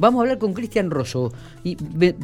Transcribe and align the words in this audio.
vamos 0.00 0.20
a 0.20 0.22
hablar 0.22 0.38
con 0.38 0.52
Cristian 0.54 0.90
Rosso. 0.90 1.32
Y 1.62 1.76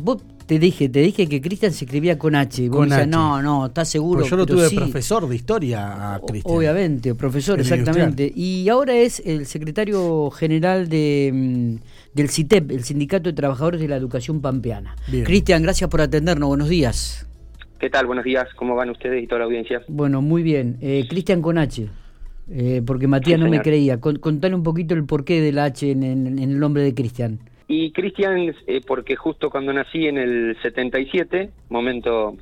vos 0.02 0.22
te 0.46 0.58
dije, 0.58 0.88
te 0.88 1.00
dije 1.00 1.28
que 1.28 1.40
Cristian 1.40 1.72
se 1.72 1.84
escribía 1.84 2.18
con 2.18 2.34
H. 2.34 2.68
Vos 2.68 2.88
con 2.88 3.10
no, 3.10 3.42
no, 3.42 3.66
¿estás 3.66 3.88
seguro? 3.88 4.24
yo 4.24 4.36
lo 4.36 4.46
tuve 4.46 4.70
profesor 4.70 5.28
de 5.28 5.36
historia 5.36 6.14
a 6.14 6.20
Cristian. 6.20 6.56
Obviamente, 6.56 7.14
profesor, 7.14 7.60
exactamente. 7.60 8.32
Y 8.34 8.68
ahora 8.68 8.94
es 8.94 9.20
el 9.24 9.46
secretario 9.46 10.30
general 10.30 10.88
de, 10.88 11.30
mm, 11.32 12.14
del 12.14 12.30
CITEP, 12.30 12.70
el 12.70 12.84
Sindicato 12.84 13.28
de 13.28 13.34
Trabajadores 13.34 13.80
de 13.80 13.88
la 13.88 13.96
Educación 13.96 14.40
Pampeana. 14.40 14.96
Cristian, 15.24 15.62
gracias 15.62 15.90
por 15.90 16.00
atendernos. 16.00 16.48
Buenos 16.48 16.68
días. 16.68 17.26
¿Qué 17.78 17.90
tal? 17.90 18.06
Buenos 18.06 18.24
días. 18.24 18.46
¿Cómo 18.56 18.74
van 18.74 18.88
ustedes 18.88 19.22
y 19.22 19.26
toda 19.26 19.40
la 19.40 19.44
audiencia? 19.44 19.82
Bueno, 19.88 20.22
muy 20.22 20.42
bien. 20.42 20.78
Eh, 20.80 21.06
Cristian 21.10 21.42
con 21.42 21.58
H. 21.58 21.86
Eh, 22.48 22.80
porque 22.86 23.08
Matías 23.08 23.40
no 23.40 23.48
me 23.48 23.60
creía. 23.60 24.00
contale 24.00 24.54
un 24.54 24.62
poquito 24.62 24.94
el 24.94 25.04
porqué 25.04 25.40
del 25.40 25.58
H 25.58 25.90
en 25.90 26.38
el 26.38 26.58
nombre 26.58 26.82
de 26.82 26.94
Cristian. 26.94 27.40
Y 27.68 27.90
Cristian, 27.90 28.54
eh, 28.66 28.80
porque 28.86 29.16
justo 29.16 29.50
cuando 29.50 29.72
nací 29.72 30.06
en 30.06 30.18
el 30.18 30.56
77, 30.62 31.50
momento 31.68 32.36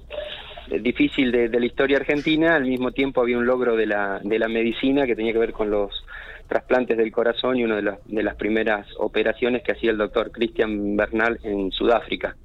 eh, 0.70 0.78
difícil 0.80 1.32
de, 1.32 1.48
la 1.48 1.64
historia 1.64 1.96
argentina, 1.96 2.54
al 2.54 2.64
mismo 2.64 2.92
tiempo 2.92 3.22
había 3.22 3.38
un 3.38 3.46
logro 3.46 3.74
de 3.76 3.86
la, 3.86 4.20
de 4.22 4.38
la 4.38 4.48
medicina 4.48 5.06
que 5.06 5.16
tenía 5.16 5.32
que 5.32 5.38
ver 5.38 5.52
con 5.52 5.70
los 5.70 6.04
trasplantes 6.46 6.98
del 6.98 7.10
corazón 7.10 7.56
y 7.56 7.64
una 7.64 7.76
de, 7.80 7.94
de 8.04 8.22
las 8.22 8.36
primeras 8.36 8.86
operaciones 8.98 9.62
que 9.62 9.72
hacía 9.72 9.90
el 9.90 9.96
doctor 9.96 10.30
Cristian 10.30 10.94
Bernal 10.94 11.40
en 11.42 11.70
Sudáfrica. 11.72 12.36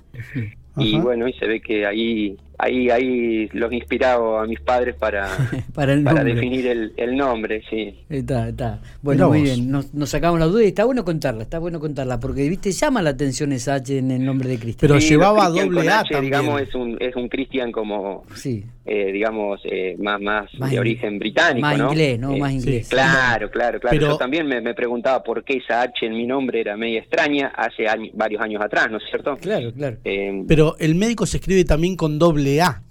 Y 0.78 0.98
bueno, 1.00 1.28
y 1.28 1.34
se 1.34 1.46
ve 1.46 1.60
que 1.60 1.86
ahí 1.86 2.38
ahí 2.60 2.90
ahí 2.90 3.48
los 3.54 3.72
inspirado 3.72 4.38
a 4.38 4.46
mis 4.46 4.60
padres 4.60 4.96
para, 4.96 5.30
para, 5.74 5.96
definir 5.96 6.68
el, 6.68 6.94
el, 6.98 7.16
nombre, 7.16 7.64
sí. 7.70 7.96
Está, 8.10 8.50
está. 8.50 8.82
Bueno, 9.02 9.30
muy 9.30 9.42
bien, 9.42 9.72
nos, 9.72 9.90
sacamos 10.10 10.40
la 10.40 10.46
duda 10.46 10.64
y 10.64 10.68
está 10.68 10.84
bueno 10.84 11.06
contarla, 11.06 11.44
está 11.44 11.58
bueno 11.58 11.80
contarla, 11.80 12.20
porque 12.20 12.48
viste, 12.50 12.72
llama 12.72 13.02
la 13.02 13.12
atención 13.12 13.54
esa 13.54 13.76
H 13.76 13.98
en 13.98 14.12
el 14.12 14.26
nombre 14.26 14.50
de 14.50 14.60
Cristian. 14.60 14.88
Pero 14.88 15.00
llevaba 15.00 15.50
doble 15.50 15.90
A 15.90 16.04
también. 16.04 16.24
digamos, 16.26 16.62
es 16.62 16.76
un, 16.76 16.98
es 17.00 17.16
un 17.16 17.30
Cristian 17.30 17.72
como, 17.72 18.26
sí. 18.36 18.66
Eh, 18.86 19.12
digamos, 19.12 19.62
eh, 19.66 19.96
más, 20.00 20.20
más, 20.20 20.50
de 20.70 20.80
origen 20.80 21.20
británico, 21.20 21.66
más 21.66 21.80
inglés, 21.80 22.20
¿no? 22.20 22.34
Eh, 22.34 22.40
más 22.40 22.52
inglés. 22.52 22.90
claro, 22.90 23.50
claro, 23.50 23.80
claro. 23.80 23.98
Yo 23.98 24.18
también 24.18 24.48
me, 24.48 24.60
me, 24.62 24.74
preguntaba 24.74 25.24
por 25.24 25.44
qué 25.44 25.58
esa 25.58 25.84
H 25.84 26.06
en 26.06 26.14
mi 26.14 26.26
nombre 26.26 26.60
era 26.60 26.76
media 26.76 27.00
extraña 27.00 27.54
hace 27.56 27.86
varios 28.14 28.42
años 28.42 28.62
atrás, 28.62 28.90
¿no 28.92 28.98
es 28.98 29.04
cierto? 29.10 29.38
Claro, 29.38 29.72
claro. 29.72 29.98
Pero 30.48 30.76
el 30.80 30.96
médico 30.96 31.26
se 31.26 31.38
escribe 31.38 31.64
también 31.64 31.96
con 31.96 32.20
doble 32.20 32.49
A. 32.58 32.82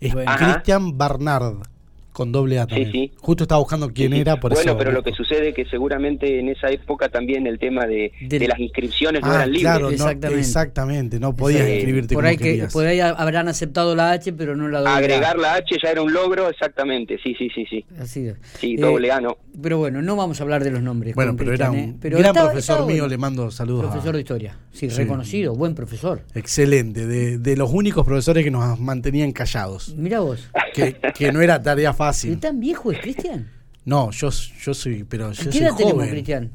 Es 0.00 0.14
Cristian 0.14 0.98
Barnard 0.98 1.75
con 2.16 2.32
doble 2.32 2.58
A 2.58 2.66
también. 2.66 2.92
Sí, 2.92 3.10
sí. 3.12 3.12
Justo 3.20 3.44
estaba 3.44 3.58
buscando 3.58 3.90
quién 3.90 4.14
era, 4.14 4.40
por 4.40 4.52
bueno, 4.52 4.62
eso. 4.62 4.74
Bueno, 4.74 4.78
pero 4.78 4.92
lo 4.92 5.02
que 5.02 5.12
sucede 5.12 5.50
es 5.50 5.54
que 5.54 5.66
seguramente 5.66 6.40
en 6.40 6.48
esa 6.48 6.70
época 6.70 7.10
también 7.10 7.46
el 7.46 7.58
tema 7.58 7.84
de, 7.84 8.10
de, 8.22 8.48
las 8.48 8.58
inscripciones 8.58 9.20
no 9.20 9.32
ah, 9.32 9.34
eran 9.34 9.52
libres. 9.52 9.62
Claro, 9.62 9.90
exactamente. 9.90 10.40
exactamente, 10.40 11.20
no 11.20 11.36
podías 11.36 11.68
inscribirte 11.68 12.14
por 12.14 12.24
ahí 12.24 12.38
que 12.38 12.68
Por 12.72 12.86
ahí 12.86 13.00
habrán 13.00 13.48
aceptado 13.48 13.94
la 13.94 14.12
H, 14.12 14.32
pero 14.32 14.56
no 14.56 14.66
la 14.66 14.78
doble 14.78 14.92
Agregar 14.92 15.36
la 15.36 15.56
H 15.56 15.76
ya 15.82 15.90
era 15.90 16.00
un 16.00 16.10
logro, 16.10 16.48
exactamente, 16.48 17.18
sí, 17.22 17.34
sí, 17.34 17.50
sí. 17.54 17.66
Sí, 17.66 17.84
Así 18.00 18.32
sí 18.58 18.76
doble 18.76 19.12
A 19.12 19.20
no. 19.20 19.36
Pero 19.62 19.76
bueno, 19.76 20.00
no 20.00 20.16
vamos 20.16 20.40
a 20.40 20.44
hablar 20.44 20.64
de 20.64 20.70
los 20.70 20.80
nombres. 20.80 21.14
Bueno, 21.14 21.36
pero 21.36 21.52
era 21.52 21.70
un 21.70 21.76
¿eh? 21.76 21.96
gran 22.00 22.34
profesor 22.34 22.86
mío, 22.86 23.06
le 23.08 23.18
mando 23.18 23.50
saludos. 23.50 23.90
Profesor 23.90 24.14
de 24.14 24.20
historia, 24.20 24.56
sí, 24.72 24.88
reconocido, 24.88 25.54
buen 25.54 25.74
profesor. 25.74 26.22
Excelente, 26.34 27.06
de, 27.06 27.36
de, 27.36 27.56
los 27.56 27.70
únicos 27.70 28.06
profesores 28.06 28.42
que 28.42 28.50
nos 28.50 28.80
mantenían 28.80 29.32
callados. 29.32 29.94
Mira 29.96 30.20
vos. 30.20 30.48
Que, 30.72 30.96
que 31.14 31.30
no 31.30 31.42
era 31.42 31.60
tarea 31.60 31.92
fácil. 31.92 32.05
¿Es 32.10 32.40
tan 32.40 32.60
viejo 32.60 32.92
es 32.92 32.98
Cristian? 33.00 33.50
No, 33.84 34.10
yo, 34.10 34.30
yo 34.30 34.74
soy, 34.74 35.04
pero 35.04 35.32
yo 35.32 35.50
¿Qué 35.50 35.58
edad 35.58 35.76
tenemos, 35.76 36.06
Cristian? 36.08 36.50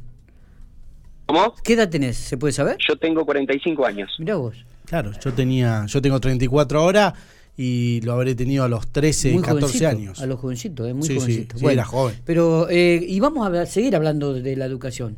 ¿Cómo? 1.25 1.55
¿Qué 1.63 1.73
edad 1.73 1.89
tenés? 1.89 2.17
¿Se 2.17 2.37
puede 2.37 2.51
saber? 2.51 2.77
Yo 2.85 2.97
tengo 2.97 3.25
45 3.25 3.85
años. 3.85 4.11
Mira 4.19 4.35
vos. 4.35 4.65
Claro, 4.85 5.11
yo 5.23 5.33
tenía, 5.33 5.85
yo 5.85 6.01
tengo 6.01 6.19
34 6.19 6.79
ahora 6.79 7.13
y 7.55 8.01
lo 8.01 8.13
habré 8.13 8.35
tenido 8.35 8.63
a 8.63 8.67
los 8.67 8.87
13, 8.87 9.39
14 9.41 9.87
años. 9.87 10.21
A 10.21 10.25
los 10.25 10.39
jovencitos, 10.39 10.89
¿eh? 10.89 10.93
muy 10.93 11.07
sí, 11.07 11.15
jovencitos. 11.15 11.59
Sí, 11.59 11.65
era 11.65 11.85
joven. 11.85 12.15
Pero, 12.25 12.67
eh, 12.69 12.99
y 13.07 13.19
vamos 13.19 13.47
a 13.47 13.65
seguir 13.65 13.95
hablando 13.95 14.33
de 14.33 14.55
la 14.55 14.65
educación. 14.65 15.15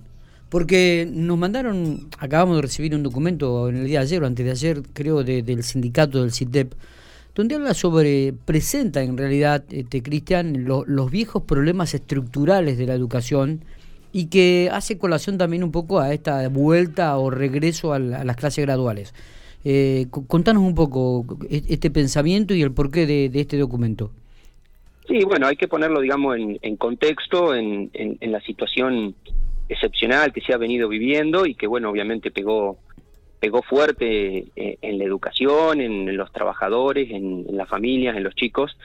Porque 0.49 1.09
nos 1.11 1.37
mandaron, 1.37 2.09
acabamos 2.19 2.57
de 2.57 2.61
recibir 2.61 2.93
un 2.93 3.01
documento 3.01 3.69
en 3.69 3.77
el 3.77 3.87
día 3.87 3.99
de 3.99 4.05
ayer 4.05 4.23
o 4.23 4.27
antes 4.27 4.45
de 4.45 4.51
ayer, 4.51 4.83
creo, 4.93 5.23
del 5.23 5.63
sindicato 5.63 6.21
del 6.21 6.31
CITEP, 6.31 6.73
donde 7.35 7.55
habla 7.55 7.73
sobre, 7.73 8.33
presenta 8.45 9.01
en 9.01 9.17
realidad, 9.17 9.63
este, 9.71 10.03
Cristian, 10.03 10.65
los 10.65 11.11
viejos 11.11 11.43
problemas 11.43 11.93
estructurales 11.93 12.77
de 12.77 12.85
la 12.85 12.93
educación 12.93 13.61
y 14.11 14.27
que 14.27 14.69
hace 14.71 14.99
colación 14.99 15.39
también 15.39 15.63
un 15.63 15.71
poco 15.71 15.99
a 15.99 16.13
esta 16.13 16.47
vuelta 16.49 17.17
o 17.17 17.31
regreso 17.31 17.93
a 17.93 17.99
las 17.99 18.35
clases 18.35 18.63
graduales. 18.63 19.13
Eh, 19.65 20.07
contanos 20.27 20.61
un 20.61 20.75
poco 20.75 21.25
e, 21.49 21.63
este 21.69 21.89
pensamiento 21.89 22.53
y 22.53 22.61
el 22.61 22.71
porqué 22.71 23.07
de, 23.07 23.31
este 23.33 23.57
documento. 23.57 24.11
Sí, 25.07 25.23
bueno, 25.25 25.47
hay 25.47 25.55
que 25.55 25.67
ponerlo, 25.67 25.99
digamos, 25.99 26.37
en, 26.37 26.77
contexto, 26.77 27.55
en, 27.55 27.89
la 28.21 28.39
situación 28.41 29.15
excepcional 29.67 30.31
que 30.31 30.41
se 30.41 30.53
ha 30.53 30.57
venido 30.57 30.87
viviendo 30.87 31.45
y 31.45 31.55
que, 31.55 31.65
bueno, 31.65 31.89
obviamente 31.89 32.29
pegó 32.29 32.77
pegó 33.43 33.61
fuerte 33.61 34.45
eh, 34.55 34.77
en 34.81 34.97
la 34.97 35.03
educación, 35.03 35.81
en 35.81 36.15
los 36.15 36.31
trabajadores, 36.31 37.11
en, 37.11 37.45
las 37.51 37.67
familias, 37.67 38.15
en 38.15 38.23
los 38.23 38.33
chicos, 38.35 38.77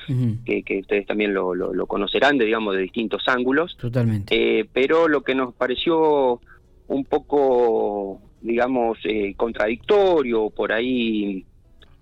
que, 0.44 0.80
ustedes 0.80 1.06
también 1.06 1.32
lo, 1.32 1.86
conocerán, 1.86 2.38
de, 2.38 2.46
digamos, 2.46 2.74
de 2.74 2.82
distintos 2.82 3.22
ángulos. 3.28 3.76
Totalmente. 3.76 4.34
Eh, 4.34 4.68
pero 4.72 5.06
lo 5.06 5.20
que 5.20 5.36
nos 5.36 5.54
pareció 5.54 6.40
un 6.88 7.04
poco 7.04 8.20
digamos, 8.40 8.98
eh, 9.04 9.34
contradictorio, 9.36 10.50
por 10.50 10.72
ahí, 10.72 11.44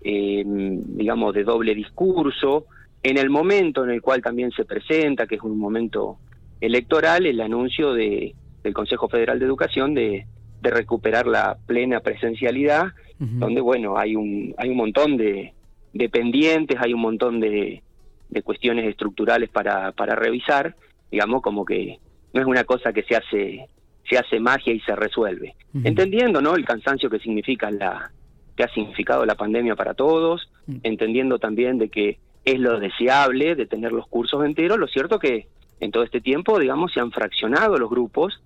eh, 0.01 0.43
digamos, 0.43 1.35
de 1.35 1.43
doble 1.43 1.75
discurso, 1.75 2.65
en 3.03 3.19
el 3.19 3.29
momento 3.29 3.83
en 3.83 3.91
el 3.91 4.01
cual 4.01 4.23
también 4.23 4.49
se 4.49 4.65
presenta, 4.65 5.27
que 5.27 5.35
es 5.35 5.43
un 5.43 5.59
momento 5.59 6.17
electoral, 6.59 7.27
el 7.27 7.39
anuncio 7.39 7.93
de, 7.93 8.33
del 8.63 8.73
Consejo 8.73 9.09
Federal 9.09 9.37
de 9.37 9.45
Educación 9.45 9.93
de, 9.93 10.25
de 10.67 10.75
recuperar 10.75 11.27
la 11.27 11.57
plena 11.65 11.99
presencialidad, 12.01 12.87
donde, 13.19 13.61
bueno, 13.61 13.97
hay 13.97 14.15
un, 14.15 14.53
hay 14.57 14.69
un 14.69 14.77
montón 14.77 15.17
de, 15.17 15.53
de 15.93 16.09
pendientes, 16.09 16.77
hay 16.79 16.93
un 16.93 17.01
montón 17.01 17.39
de, 17.39 17.81
de 18.29 18.41
cuestiones 18.43 18.85
estructurales 18.87 19.49
para, 19.49 19.91
para 19.93 20.15
revisar, 20.15 20.75
digamos, 21.11 21.41
como 21.41 21.65
que 21.65 21.99
no 22.33 22.41
es 22.41 22.47
una 22.47 22.63
cosa 22.63 22.93
que 22.93 23.03
se 23.03 23.15
hace 23.15 23.67
se 24.09 24.17
hace 24.17 24.39
magia 24.39 24.73
y 24.73 24.79
se 24.81 24.95
resuelve. 24.95 25.55
Entendiendo, 25.83 26.41
¿no? 26.41 26.55
El 26.55 26.63
cansancio 26.63 27.09
que 27.09 27.19
significa 27.19 27.69
la 27.69 28.11
que 28.55 28.63
ha 28.63 28.73
significado 28.73 29.25
la 29.25 29.35
pandemia 29.35 29.75
para 29.75 29.93
todos, 29.93 30.49
entendiendo 30.83 31.39
también 31.39 31.77
de 31.77 31.89
que 31.89 32.17
es 32.45 32.57
lo 32.59 32.79
deseable 32.79 33.55
de 33.55 33.65
tener 33.65 33.91
los 33.91 34.07
cursos 34.07 34.45
enteros, 34.45 34.79
lo 34.79 34.87
cierto 34.87 35.19
que 35.19 35.47
en 35.79 35.91
todo 35.91 36.03
este 36.03 36.21
tiempo, 36.21 36.57
digamos, 36.57 36.93
se 36.93 37.01
han 37.01 37.11
fraccionado 37.11 37.77
los 37.77 37.89
grupos, 37.89 38.41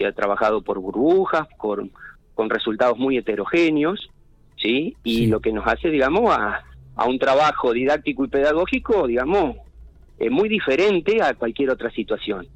se 0.00 0.06
ha 0.06 0.12
trabajado 0.12 0.62
por 0.62 0.78
burbujas, 0.78 1.46
con, 1.58 1.90
con 2.34 2.48
resultados 2.48 2.96
muy 2.96 3.18
heterogéneos, 3.18 4.08
¿sí? 4.56 4.96
Y 5.04 5.26
lo 5.26 5.40
que 5.40 5.52
nos 5.52 5.66
hace, 5.66 5.90
digamos, 5.90 6.34
a, 6.34 6.64
a 6.96 7.04
un 7.06 7.18
trabajo 7.18 7.72
didáctico 7.72 8.24
y 8.24 8.28
pedagógico, 8.28 9.06
digamos, 9.06 9.56
eh, 10.18 10.30
muy 10.30 10.48
diferente 10.48 11.22
a 11.22 11.34
cualquier 11.34 11.68
otra 11.68 11.90
situación. 11.90 12.46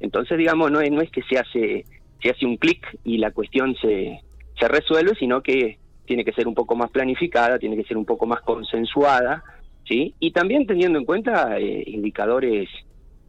Entonces, 0.00 0.38
digamos, 0.38 0.70
no 0.70 0.80
es, 0.80 0.90
no 0.90 1.02
es 1.02 1.10
que 1.10 1.22
se 1.22 1.38
hace 1.38 1.84
se 2.22 2.30
hace 2.30 2.46
un 2.46 2.56
clic 2.56 2.98
y 3.04 3.18
la 3.18 3.30
cuestión 3.30 3.76
se, 3.76 4.20
se 4.58 4.68
resuelve, 4.68 5.14
sino 5.18 5.42
que 5.42 5.78
tiene 6.06 6.24
que 6.24 6.32
ser 6.32 6.48
un 6.48 6.54
poco 6.54 6.74
más 6.74 6.90
planificada, 6.90 7.58
tiene 7.58 7.76
que 7.76 7.84
ser 7.84 7.98
un 7.98 8.06
poco 8.06 8.24
más 8.26 8.40
consensuada, 8.40 9.44
¿sí? 9.84 10.14
Y 10.18 10.30
también 10.30 10.66
teniendo 10.66 10.98
en 10.98 11.04
cuenta 11.04 11.58
eh, 11.58 11.84
indicadores 11.86 12.70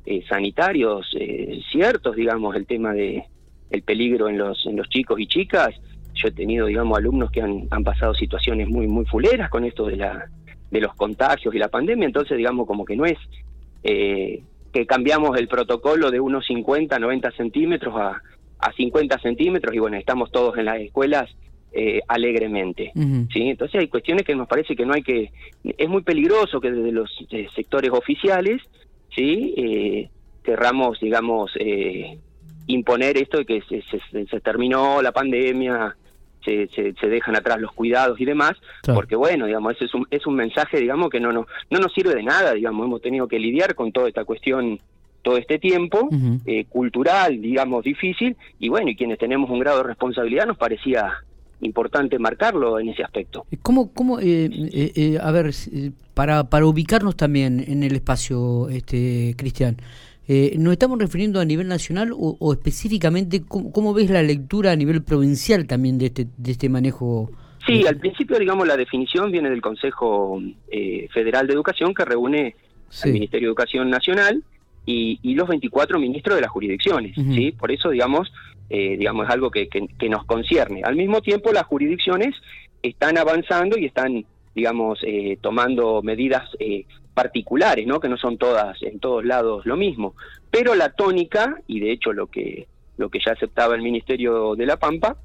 eh, 0.05 0.23
sanitarios 0.29 1.05
eh, 1.19 1.59
ciertos, 1.69 2.15
digamos, 2.15 2.55
el 2.55 2.65
tema 2.65 2.93
de 2.93 3.25
el 3.69 3.81
peligro 3.83 4.29
en 4.29 4.37
los 4.37 4.65
en 4.65 4.77
los 4.77 4.89
chicos 4.89 5.19
y 5.19 5.27
chicas. 5.27 5.69
Yo 6.13 6.29
he 6.29 6.31
tenido, 6.31 6.65
digamos, 6.65 6.97
alumnos 6.97 7.29
que 7.29 7.41
han, 7.41 7.67
han 7.69 7.83
pasado 7.83 8.13
situaciones 8.13 8.67
muy 8.67 8.87
muy 8.87 9.05
fuleras 9.05 9.49
con 9.49 9.63
esto 9.65 9.85
de 9.85 9.97
la 9.97 10.25
de 10.71 10.81
los 10.81 10.93
contagios 10.95 11.53
y 11.53 11.59
la 11.59 11.69
pandemia, 11.69 12.05
entonces 12.05 12.37
digamos 12.37 12.67
como 12.67 12.83
que 12.83 12.95
no 12.95 13.05
es 13.05 13.17
que 13.83 14.85
cambiamos 14.85 15.37
el 15.37 15.47
protocolo 15.47 16.11
de 16.11 16.19
unos 16.19 16.45
50, 16.45 16.99
90 16.99 17.31
centímetros 17.31 17.95
a, 17.95 18.21
a 18.59 18.71
50 18.73 19.19
centímetros 19.19 19.73
y 19.73 19.79
bueno, 19.79 19.97
estamos 19.97 20.31
todos 20.31 20.57
en 20.57 20.65
las 20.65 20.79
escuelas 20.79 21.29
eh, 21.71 22.01
alegremente. 22.07 22.91
¿sí? 23.31 23.49
Entonces 23.49 23.81
hay 23.81 23.87
cuestiones 23.87 24.23
que 24.23 24.35
nos 24.35 24.47
parece 24.47 24.75
que 24.75 24.85
no 24.85 24.93
hay 24.93 25.03
que... 25.03 25.31
Es 25.63 25.89
muy 25.89 26.01
peligroso 26.01 26.59
que 26.59 26.71
desde 26.71 26.91
los 26.91 27.09
eh, 27.29 27.47
sectores 27.55 27.91
oficiales 27.91 28.61
¿sí? 29.15 29.53
Eh, 29.57 30.09
querramos, 30.43 30.99
digamos, 30.99 31.51
imponer 32.67 33.17
esto 33.17 33.37
de 33.37 33.45
que 33.45 33.61
se, 33.61 33.81
se, 33.81 34.39
terminó 34.41 35.01
la 35.01 35.11
pandemia, 35.11 35.95
se, 36.43 36.67
se, 36.67 37.07
dejan 37.07 37.35
atrás 37.35 37.59
los 37.59 37.73
cuidados 37.73 38.19
y 38.19 38.25
demás, 38.25 38.53
porque 38.83 39.15
bueno, 39.15 39.45
digamos, 39.45 39.75
ese 39.75 39.85
es 39.85 39.93
un, 39.93 40.07
es 40.11 40.25
un 40.27 40.35
mensaje, 40.35 40.79
digamos, 40.79 41.09
que 41.09 41.19
no, 41.19 41.31
no, 41.31 41.47
no 41.69 41.79
nos 41.79 41.93
sirve 41.93 42.15
de 42.15 42.23
nada, 42.23 42.53
digamos, 42.53 42.85
hemos 42.85 43.01
tenido 43.01 43.27
que 43.27 43.39
lidiar 43.39 43.75
con 43.75 43.91
toda 43.91 44.07
esta 44.07 44.23
cuestión 44.25 44.79
todo 45.23 45.35
este 45.37 45.59
tiempo, 45.59 46.07
eh, 46.45 46.65
cultural, 46.69 47.41
digamos, 47.41 47.83
difícil, 47.83 48.37
y 48.59 48.69
bueno, 48.69 48.89
y 48.89 48.95
quienes 48.95 49.17
tenemos 49.17 49.49
un 49.49 49.59
grado 49.59 49.79
de 49.79 49.83
responsabilidad 49.83 50.45
nos 50.45 50.57
parecía 50.57 51.21
importante 51.61 52.19
marcarlo 52.19 52.79
en 52.79 52.89
ese 52.89 53.03
aspecto. 53.03 53.45
¿Cómo, 53.61 53.91
cómo 53.93 54.19
eh, 54.19 54.45
eh, 54.45 54.91
eh, 54.95 55.17
a 55.21 55.31
ver, 55.31 55.53
para, 56.13 56.45
para 56.45 56.65
ubicarnos 56.65 57.15
también 57.15 57.63
en 57.67 57.83
el 57.83 57.95
espacio, 57.95 58.69
este 58.69 59.35
Cristian, 59.37 59.77
¿nos 60.57 60.73
estamos 60.73 60.99
refiriendo 60.99 61.39
a 61.39 61.45
nivel 61.45 61.67
nacional 61.67 62.11
o, 62.13 62.53
específicamente 62.53 63.43
cómo, 63.47 63.93
ves 63.93 64.09
la 64.09 64.21
lectura 64.21 64.71
a 64.71 64.75
nivel 64.75 65.01
provincial 65.03 65.67
también 65.67 65.97
de 65.97 66.07
este, 66.07 66.27
de 66.37 66.51
este 66.51 66.69
manejo? 66.69 67.31
Sí, 67.65 67.85
al 67.85 67.97
principio, 67.97 68.39
digamos, 68.39 68.67
la 68.67 68.77
definición 68.77 69.31
viene 69.31 69.49
del 69.49 69.61
Consejo 69.61 70.41
Federal 71.13 71.47
de 71.47 71.53
Educación 71.53 71.93
que 71.93 72.05
reúne 72.05 72.55
al 73.03 73.13
Ministerio 73.13 73.47
de 73.47 73.51
Educación 73.51 73.89
Nacional 73.89 74.43
y, 74.85 75.19
y, 75.21 75.35
los 75.35 75.47
24 75.49 75.99
ministros 75.99 76.35
de 76.35 76.41
las 76.41 76.49
jurisdicciones, 76.49 77.13
¿sí? 77.15 77.51
Por 77.51 77.71
eso, 77.71 77.89
digamos, 77.89 78.31
eh, 78.69 78.97
digamos, 78.97 79.27
es 79.27 79.33
algo 79.33 79.49
que, 79.49 79.67
que, 79.69 80.09
nos 80.09 80.25
concierne. 80.25 80.81
Al 80.83 80.95
mismo 80.95 81.21
tiempo, 81.21 81.51
las 81.53 81.63
jurisdicciones 81.63 82.35
están 82.81 83.17
avanzando 83.17 83.77
y 83.77 83.85
están, 83.85 84.25
digamos, 84.55 84.99
eh, 85.03 85.37
tomando 85.41 86.01
medidas 86.01 86.49
eh, 86.59 86.85
particulares, 87.17 87.87
¿no? 87.87 87.99
Que 87.99 88.09
no 88.09 88.17
son 88.17 88.37
todas 88.37 88.79
en 88.83 88.99
todos 88.99 89.25
lados 89.25 89.65
lo 89.65 89.75
mismo. 89.75 90.13
Pero 90.51 90.75
la 90.75 90.89
tónica, 90.89 91.59
y 91.65 91.79
de 91.79 91.91
hecho 91.91 92.13
lo 92.13 92.27
que, 92.27 92.67
lo 92.97 93.09
que 93.09 93.17
ya 93.25 93.31
aceptaba 93.31 93.73
el 93.73 93.81
Ministerio 93.81 94.53
de 94.55 94.67
la 94.67 94.77
Pampa, 94.77 95.17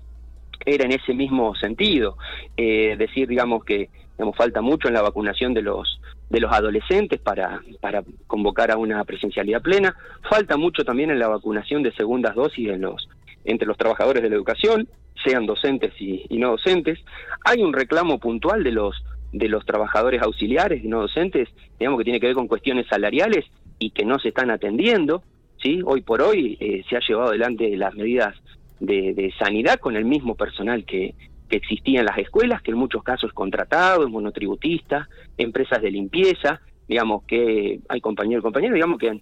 era 0.65 0.87
en 0.87 0.93
ese 0.93 1.13
mismo 1.13 1.55
sentido. 1.55 2.17
decir, 2.57 3.29
digamos, 3.29 3.63
que 3.67 3.91
digamos, 4.17 4.37
falta 4.37 4.63
mucho 4.63 4.89
en 4.89 4.95
la 4.95 5.03
vacunación 5.03 5.53
de 5.53 5.61
los 5.61 6.01
de 6.31 6.41
los 6.41 6.51
adolescentes 6.51 7.21
para, 7.21 7.61
para 7.83 8.03
convocar 8.27 8.71
a 8.71 8.79
una 8.79 9.05
presencialidad 9.05 9.61
plena. 9.61 9.95
Falta 10.31 10.57
mucho 10.57 10.83
también 10.83 11.11
en 11.11 11.19
la 11.19 11.29
vacunación 11.29 11.83
de 11.83 11.93
segundas 11.93 12.35
dosis 12.35 12.69
los 12.79 13.07
entre 13.45 13.69
los 13.69 13.77
trabajadores 13.77 14.23
de 14.23 14.31
la 14.31 14.37
educación, 14.37 14.89
sean 15.25 15.47
docentes 15.47 15.93
y, 15.99 16.27
no 16.39 16.53
docentes. 16.53 16.99
Hay 17.45 17.63
un 17.63 17.73
reclamo 17.73 18.19
puntual 18.19 18.63
de 18.65 18.73
los 18.73 18.95
de 19.33 19.49
los 19.49 19.65
trabajadores 19.65 20.23
auxiliares 20.23 20.85
y 20.85 20.89
no 20.89 21.01
docentes, 21.01 21.49
digamos 21.79 21.99
que 21.99 22.05
tiene 22.05 22.21
que 22.21 22.27
ver 22.27 22.35
con 22.37 22.49
cuestiones 22.49 22.87
salariales 22.87 23.47
y 23.79 23.91
que 23.91 24.05
no 24.05 24.19
se 24.19 24.29
están 24.29 24.51
atendiendo. 24.51 25.23
¿sí? 25.61 25.81
Hoy 25.85 26.03
por 26.03 26.23
hoy 26.23 26.57
eh, 26.61 26.85
se 26.89 26.97
ha 26.97 27.01
llevado 27.01 27.31
adelante 27.31 27.77
las 27.77 27.95
medidas 27.95 28.35
de, 28.79 29.33
sanidad 29.39 29.79
con 29.79 29.97
el 29.97 30.05
mismo 30.05 30.35
personal 30.35 30.85
que, 30.85 31.15
existía 31.51 32.01
en 32.01 32.07
las 32.07 32.17
escuelas, 32.17 32.63
que 32.63 32.71
en 32.71 32.79
muchos 32.79 33.03
casos 33.03 33.29
es 33.29 33.35
contratado, 33.35 34.05
es 34.05 34.09
monotributista, 34.09 35.07
empresas 35.37 35.83
de 35.83 35.91
limpieza, 35.91 36.63
digamos 36.89 37.25
que 37.25 37.79
hay 37.91 38.01
compañeros 38.01 38.41
y 38.41 38.45
compañeras, 38.45 38.73
digamos 38.73 38.99
que 38.99 39.11
han, 39.11 39.21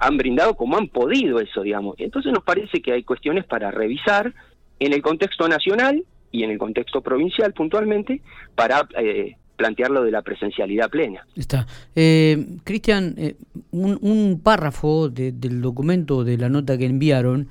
han 0.00 0.16
brindado 0.16 0.56
como 0.56 0.76
han 0.76 0.88
podido 0.88 1.38
eso, 1.38 1.62
digamos. 1.62 1.94
Entonces 1.98 2.32
nos 2.32 2.42
parece 2.42 2.82
que 2.82 2.90
hay 2.90 3.04
cuestiones 3.04 3.44
para 3.44 3.70
revisar 3.70 4.34
en 4.80 4.92
el 4.92 5.02
contexto 5.02 5.46
nacional 5.46 6.04
y 6.32 6.42
en 6.42 6.50
el 6.50 6.58
contexto 6.58 7.00
provincial 7.00 7.52
puntualmente 7.52 8.22
para 8.56 8.88
eh, 8.98 9.36
plantear 9.58 9.90
lo 9.90 10.04
de 10.04 10.10
la 10.10 10.22
presencialidad 10.22 10.88
plena. 10.88 11.26
Está. 11.36 11.66
Eh, 11.94 12.46
Cristian, 12.64 13.14
eh, 13.18 13.34
un, 13.72 14.40
párrafo 14.42 15.10
del 15.10 15.60
documento 15.60 16.24
de 16.24 16.38
la 16.38 16.48
nota 16.48 16.78
que 16.78 16.86
enviaron, 16.86 17.48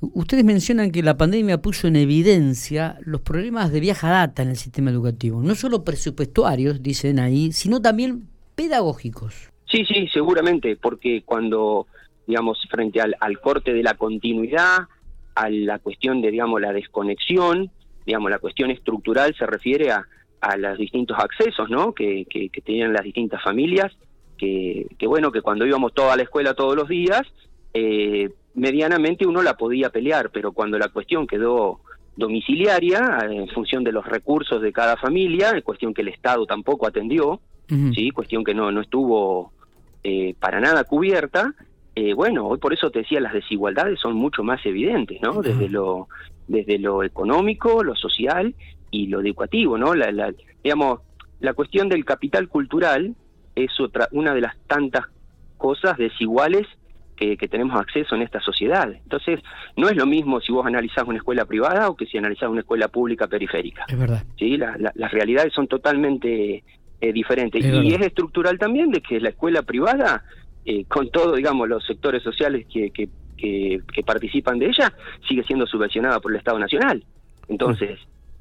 ustedes 0.00 0.44
mencionan 0.44 0.92
que 0.92 1.02
la 1.02 1.18
pandemia 1.18 1.60
puso 1.60 1.88
en 1.88 1.96
evidencia 1.96 2.96
los 3.04 3.20
problemas 3.20 3.72
de 3.72 3.80
viaja 3.80 4.08
data 4.08 4.42
en 4.42 4.50
el 4.50 4.56
sistema 4.56 4.90
educativo, 4.90 5.42
no 5.42 5.54
solo 5.54 5.84
presupuestarios, 5.84 6.82
dicen 6.82 7.18
ahí, 7.18 7.52
sino 7.52 7.82
también 7.82 8.28
pedagógicos. 8.54 9.50
Sí, 9.70 9.84
sí, 9.84 10.08
seguramente, 10.12 10.76
porque 10.76 11.22
cuando, 11.26 11.88
digamos, 12.26 12.58
frente 12.70 13.00
al, 13.00 13.40
corte 13.40 13.74
de 13.74 13.82
la 13.82 13.94
continuidad, 13.94 14.78
a 15.34 15.50
la 15.50 15.78
cuestión 15.80 16.22
de, 16.22 16.30
digamos, 16.30 16.60
la 16.60 16.72
desconexión, 16.72 17.70
digamos, 18.06 18.30
la 18.30 18.38
cuestión 18.38 18.70
estructural 18.70 19.34
se 19.36 19.44
refiere 19.44 19.90
a, 19.90 20.06
a 20.40 20.56
los 20.56 20.78
distintos 20.78 21.18
accesos, 21.18 21.68
¿no? 21.70 21.92
Que, 21.92 22.26
que, 22.28 22.50
tenían 22.62 22.92
las 22.92 23.02
distintas 23.02 23.42
familias, 23.42 23.92
que, 24.36 24.86
que, 24.98 25.06
bueno, 25.06 25.32
que 25.32 25.42
cuando 25.42 25.66
íbamos 25.66 25.92
toda 25.94 26.16
la 26.16 26.22
escuela 26.22 26.54
todos 26.54 26.76
los 26.76 26.88
días, 26.88 27.22
eh, 27.74 28.30
medianamente 28.54 29.26
uno 29.26 29.42
la 29.42 29.56
podía 29.56 29.90
pelear, 29.90 30.30
pero 30.30 30.52
cuando 30.52 30.78
la 30.78 30.88
cuestión 30.88 31.26
quedó 31.26 31.80
domiciliaria, 32.16 33.20
en 33.30 33.48
función 33.48 33.84
de 33.84 33.92
los 33.92 34.04
recursos 34.04 34.60
de 34.60 34.72
cada 34.72 34.96
familia, 34.96 35.60
cuestión 35.62 35.94
que 35.94 36.02
el 36.02 36.08
Estado 36.08 36.46
tampoco 36.46 36.86
atendió, 36.86 37.40
sí, 37.94 38.10
cuestión 38.10 38.44
que 38.44 38.54
no, 38.54 38.72
no 38.72 38.80
estuvo 38.80 39.52
eh, 40.02 40.34
para 40.40 40.58
nada 40.58 40.84
cubierta, 40.84 41.54
eh, 41.94 42.14
bueno, 42.14 42.46
hoy 42.46 42.58
por 42.58 42.72
eso 42.72 42.90
te 42.90 43.00
decía, 43.00 43.20
las 43.20 43.32
desigualdades 43.32 44.00
son 44.00 44.14
mucho 44.14 44.42
más 44.42 44.64
evidentes, 44.64 45.20
¿no? 45.20 45.42
Desde 45.42 45.68
lo, 45.68 46.08
desde 46.46 46.78
lo 46.78 47.02
económico, 47.02 47.82
lo 47.82 47.94
social 47.94 48.54
y 48.90 49.06
lo 49.06 49.20
educativo, 49.20 49.78
¿no? 49.78 49.94
La, 49.94 50.10
la, 50.10 50.32
digamos, 50.62 51.00
la 51.40 51.54
cuestión 51.54 51.88
del 51.88 52.04
capital 52.04 52.48
cultural 52.48 53.14
es 53.54 53.78
otra, 53.80 54.08
una 54.12 54.34
de 54.34 54.40
las 54.40 54.56
tantas 54.66 55.06
cosas 55.56 55.96
desiguales 55.96 56.66
que, 57.18 57.48
tenemos 57.48 57.78
acceso 57.80 58.14
en 58.14 58.22
esta 58.22 58.40
sociedad. 58.40 58.88
Entonces, 58.92 59.40
no 59.76 59.88
es 59.88 59.96
lo 59.96 60.06
mismo 60.06 60.40
si 60.40 60.52
vos 60.52 60.64
analizás 60.64 61.04
una 61.04 61.18
escuela 61.18 61.44
privada 61.44 61.88
o 61.88 61.96
que 61.96 62.06
si 62.06 62.16
analizás 62.16 62.48
una 62.48 62.60
escuela 62.60 62.88
pública 62.88 63.26
periférica. 63.26 63.84
Es 63.88 63.98
verdad. 63.98 64.22
¿Sí? 64.38 64.56
las 64.56 65.12
realidades 65.12 65.52
son 65.52 65.66
totalmente 65.66 66.62
eh, 67.00 67.12
diferente. 67.12 67.58
y 67.58 67.94
es 67.94 68.00
estructural 68.00 68.58
también 68.58 68.90
de 68.90 69.00
que 69.00 69.20
la 69.20 69.30
escuela 69.30 69.62
privada, 69.62 70.22
eh, 70.64 70.84
con 70.84 71.10
todo, 71.10 71.34
digamos, 71.34 71.68
los 71.68 71.84
sectores 71.84 72.22
sociales 72.22 72.66
que, 72.72 72.90
que, 72.90 73.08
que, 73.36 74.02
participan 74.04 74.58
de 74.58 74.66
ella, 74.66 74.92
sigue 75.28 75.42
siendo 75.42 75.66
subvencionada 75.66 76.20
por 76.20 76.30
el 76.30 76.38
Estado 76.38 76.58
Nacional. 76.58 77.04
Entonces, 77.48 77.98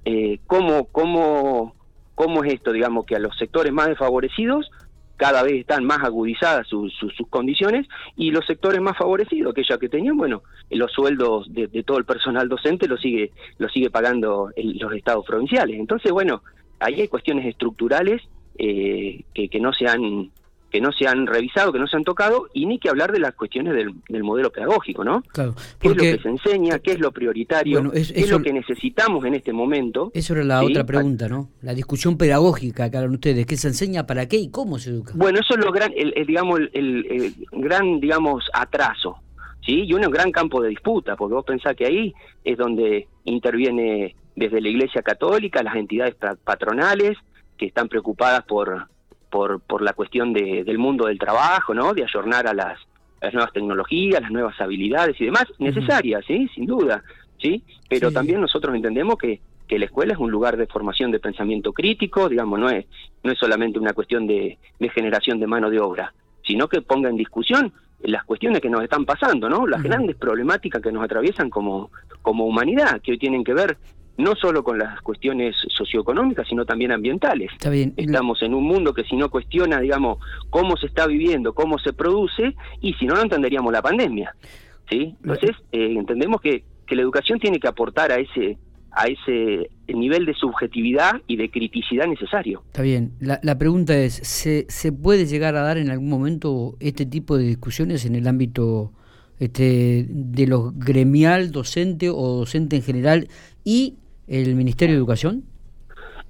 eh, 0.09 0.39
¿cómo, 0.47 0.85
cómo, 0.85 1.75
¿cómo 2.15 2.41
es 2.45 2.53
esto, 2.53 2.71
digamos, 2.71 3.05
que 3.05 3.17
a 3.17 3.19
los 3.19 3.37
sectores 3.37 3.73
más 3.73 3.87
desfavorecidos 3.87 4.71
cada 5.17 5.43
vez 5.43 5.55
están 5.55 5.83
más 5.83 6.01
agudizadas 6.01 6.65
sus, 6.65 6.93
condiciones 7.29 7.87
y 8.15 8.31
los 8.31 8.45
sectores 8.45 8.79
más 8.79 8.97
favorecidos, 8.97 9.51
aquella 9.51 9.77
que 9.77 9.89
tenían, 9.89 10.15
bueno, 10.15 10.43
los 10.69 10.93
sueldos 10.93 11.51
de, 11.53 11.67
todo 11.83 11.97
el 11.97 12.05
personal 12.05 12.47
docente 12.47 12.87
lo 12.87 12.95
sigue, 12.95 13.31
lo 13.57 13.67
sigue 13.67 13.89
pagando 13.89 14.49
los 14.55 14.93
estados 14.93 15.25
provinciales. 15.25 15.77
Entonces, 15.77 16.09
bueno, 16.13 16.41
ahí 16.79 17.01
hay 17.01 17.07
cuestiones 17.09 17.45
estructurales 17.45 18.21
eh, 18.57 19.25
que, 19.33 19.59
no 19.59 19.73
se 19.73 19.87
han 19.87 20.31
que 20.69 20.81
no 20.81 20.91
se 20.91 21.07
han 21.07 21.25
revisado, 21.27 21.71
que 21.71 21.79
no 21.79 21.87
se 21.87 21.95
han 21.95 22.03
tocado, 22.03 22.47
y 22.53 22.65
ni 22.65 22.79
que 22.79 22.89
hablar 22.89 23.11
de 23.11 23.19
las 23.19 23.33
cuestiones 23.35 23.73
del, 23.73 24.23
modelo 24.23 24.51
pedagógico, 24.51 25.03
¿no? 25.03 25.21
Claro, 25.21 25.55
¿Qué 25.79 25.89
es 25.89 25.95
lo 25.95 26.01
que 26.01 26.19
se 26.19 26.29
enseña? 26.29 26.79
¿Qué 26.79 26.91
es 26.91 26.99
lo 26.99 27.11
prioritario? 27.11 27.91
¿Qué 27.91 27.99
es 27.99 28.29
lo 28.29 28.41
que 28.41 28.51
necesitamos 28.51 29.23
en 29.25 29.35
este 29.35 29.53
momento? 29.53 30.11
Eso 30.13 30.33
era 30.33 30.43
la 30.43 30.63
otra 30.63 30.85
pregunta, 30.85 31.29
¿no? 31.29 31.49
La 31.61 31.73
discusión 31.73 32.17
pedagógica 32.17 32.89
que 32.91 32.97
hablan 32.97 33.13
ustedes, 33.13 33.45
¿qué 33.45 33.55
se 33.55 33.69
enseña, 33.69 34.05
para 34.05 34.27
qué 34.27 34.37
y 34.37 34.49
cómo 34.49 34.77
se 34.79 34.89
educa? 34.89 35.13
Bueno, 35.15 35.39
eso 35.39 35.55
es 35.55 35.63
lo 35.63 35.71
gran, 35.71 35.93
el, 35.95 36.13
digamos, 36.25 36.59
el, 36.73 37.33
gran, 37.51 37.99
digamos, 37.99 38.43
atraso, 38.53 39.17
¿sí? 39.65 39.85
Y 39.85 39.93
un 39.93 40.01
gran 40.01 40.31
campo 40.31 40.61
de 40.61 40.69
disputa, 40.69 41.15
porque 41.15 41.35
vos 41.35 41.45
pensás 41.45 41.75
que 41.75 41.85
ahí 41.85 42.13
es 42.43 42.57
donde 42.57 43.07
interviene 43.23 44.15
desde 44.35 44.61
la 44.61 44.69
Iglesia 44.69 45.01
Católica, 45.01 45.63
las 45.63 45.75
entidades 45.75 46.15
patronales, 46.43 47.17
que 47.57 47.65
están 47.65 47.87
preocupadas 47.87 48.43
por, 48.43 48.87
por, 49.29 49.59
por 49.61 49.81
la 49.81 49.93
cuestión 49.93 50.33
de, 50.33 50.63
del 50.63 50.77
mundo 50.77 51.05
del 51.05 51.19
trabajo, 51.19 51.73
¿no? 51.73 51.93
De 51.93 52.03
ayornar 52.03 52.47
a 52.47 52.53
las, 52.53 52.79
las 53.21 53.33
nuevas 53.33 53.53
tecnologías, 53.53 54.21
las 54.21 54.31
nuevas 54.31 54.59
habilidades 54.59 55.19
y 55.19 55.25
demás, 55.25 55.45
necesarias, 55.59 56.23
¿sí? 56.25 56.49
Sin 56.53 56.65
duda, 56.65 57.03
¿sí? 57.39 57.63
Pero 57.89 58.11
también 58.11 58.41
nosotros 58.41 58.75
entendemos 58.75 59.17
que, 59.17 59.39
que 59.67 59.79
la 59.79 59.85
escuela 59.85 60.13
es 60.13 60.19
un 60.19 60.31
lugar 60.31 60.57
de 60.57 60.67
formación 60.67 61.11
de 61.11 61.19
pensamiento 61.19 61.73
crítico, 61.73 62.29
digamos, 62.29 62.59
no 62.59 62.69
es, 62.69 62.85
no 63.23 63.31
es 63.31 63.39
solamente 63.39 63.79
una 63.79 63.93
cuestión 63.93 64.27
de, 64.27 64.57
de 64.79 64.89
generación 64.89 65.39
de 65.39 65.47
mano 65.47 65.69
de 65.69 65.79
obra, 65.79 66.13
sino 66.45 66.67
que 66.67 66.81
ponga 66.81 67.09
en 67.09 67.17
discusión 67.17 67.73
las 68.01 68.23
cuestiones 68.23 68.61
que 68.61 68.69
nos 68.69 68.83
están 68.83 69.05
pasando, 69.05 69.49
¿no? 69.49 69.65
Las 69.67 69.81
grandes 69.81 70.15
problemáticas 70.15 70.81
que 70.81 70.91
nos 70.91 71.03
atraviesan 71.03 71.49
como, 71.49 71.91
como 72.21 72.45
humanidad, 72.45 73.01
que 73.01 73.11
hoy 73.11 73.17
tienen 73.17 73.43
que 73.43 73.53
ver 73.53 73.77
no 74.17 74.35
solo 74.35 74.63
con 74.63 74.79
las 74.79 75.01
cuestiones 75.01 75.55
socioeconómicas, 75.69 76.47
sino 76.47 76.65
también 76.65 76.91
ambientales. 76.91 77.51
Está 77.51 77.69
bien. 77.69 77.93
Estamos 77.97 78.41
en 78.41 78.53
un 78.53 78.63
mundo 78.63 78.93
que 78.93 79.03
si 79.03 79.15
no 79.15 79.29
cuestiona, 79.29 79.79
digamos, 79.79 80.17
cómo 80.49 80.75
se 80.77 80.87
está 80.87 81.05
viviendo, 81.07 81.53
cómo 81.53 81.77
se 81.79 81.93
produce, 81.93 82.55
y 82.81 82.93
si 82.93 83.05
no, 83.05 83.15
no 83.15 83.21
entenderíamos 83.21 83.71
la 83.71 83.81
pandemia. 83.81 84.35
¿sí? 84.89 85.15
Entonces, 85.21 85.51
eh, 85.71 85.93
entendemos 85.97 86.41
que, 86.41 86.63
que 86.85 86.95
la 86.95 87.03
educación 87.03 87.39
tiene 87.39 87.59
que 87.59 87.67
aportar 87.67 88.11
a 88.11 88.17
ese 88.17 88.57
a 88.97 89.05
ese 89.05 89.69
nivel 89.87 90.25
de 90.25 90.33
subjetividad 90.33 91.21
y 91.27 91.35
de 91.35 91.51
criticidad 91.51 92.07
necesario. 92.07 92.63
Está 92.65 92.81
bien. 92.81 93.11
La, 93.19 93.39
la 93.43 93.55
pregunta 93.55 93.95
es, 93.95 94.13
¿se, 94.15 94.65
¿se 94.69 94.91
puede 94.91 95.27
llegar 95.27 95.55
a 95.55 95.61
dar 95.61 95.77
en 95.77 95.91
algún 95.91 96.09
momento 96.09 96.77
este 96.79 97.05
tipo 97.05 97.37
de 97.37 97.43
discusiones 97.43 98.05
en 98.05 98.15
el 98.15 98.27
ámbito 98.27 98.93
este, 99.39 100.07
de 100.09 100.47
lo 100.47 100.71
gremial, 100.75 101.51
docente 101.51 102.09
o 102.09 102.37
docente 102.37 102.77
en 102.77 102.81
general 102.81 103.27
y 103.63 103.97
el 104.27 104.55
Ministerio 104.55 104.95
de 104.95 104.99
Educación? 104.99 105.43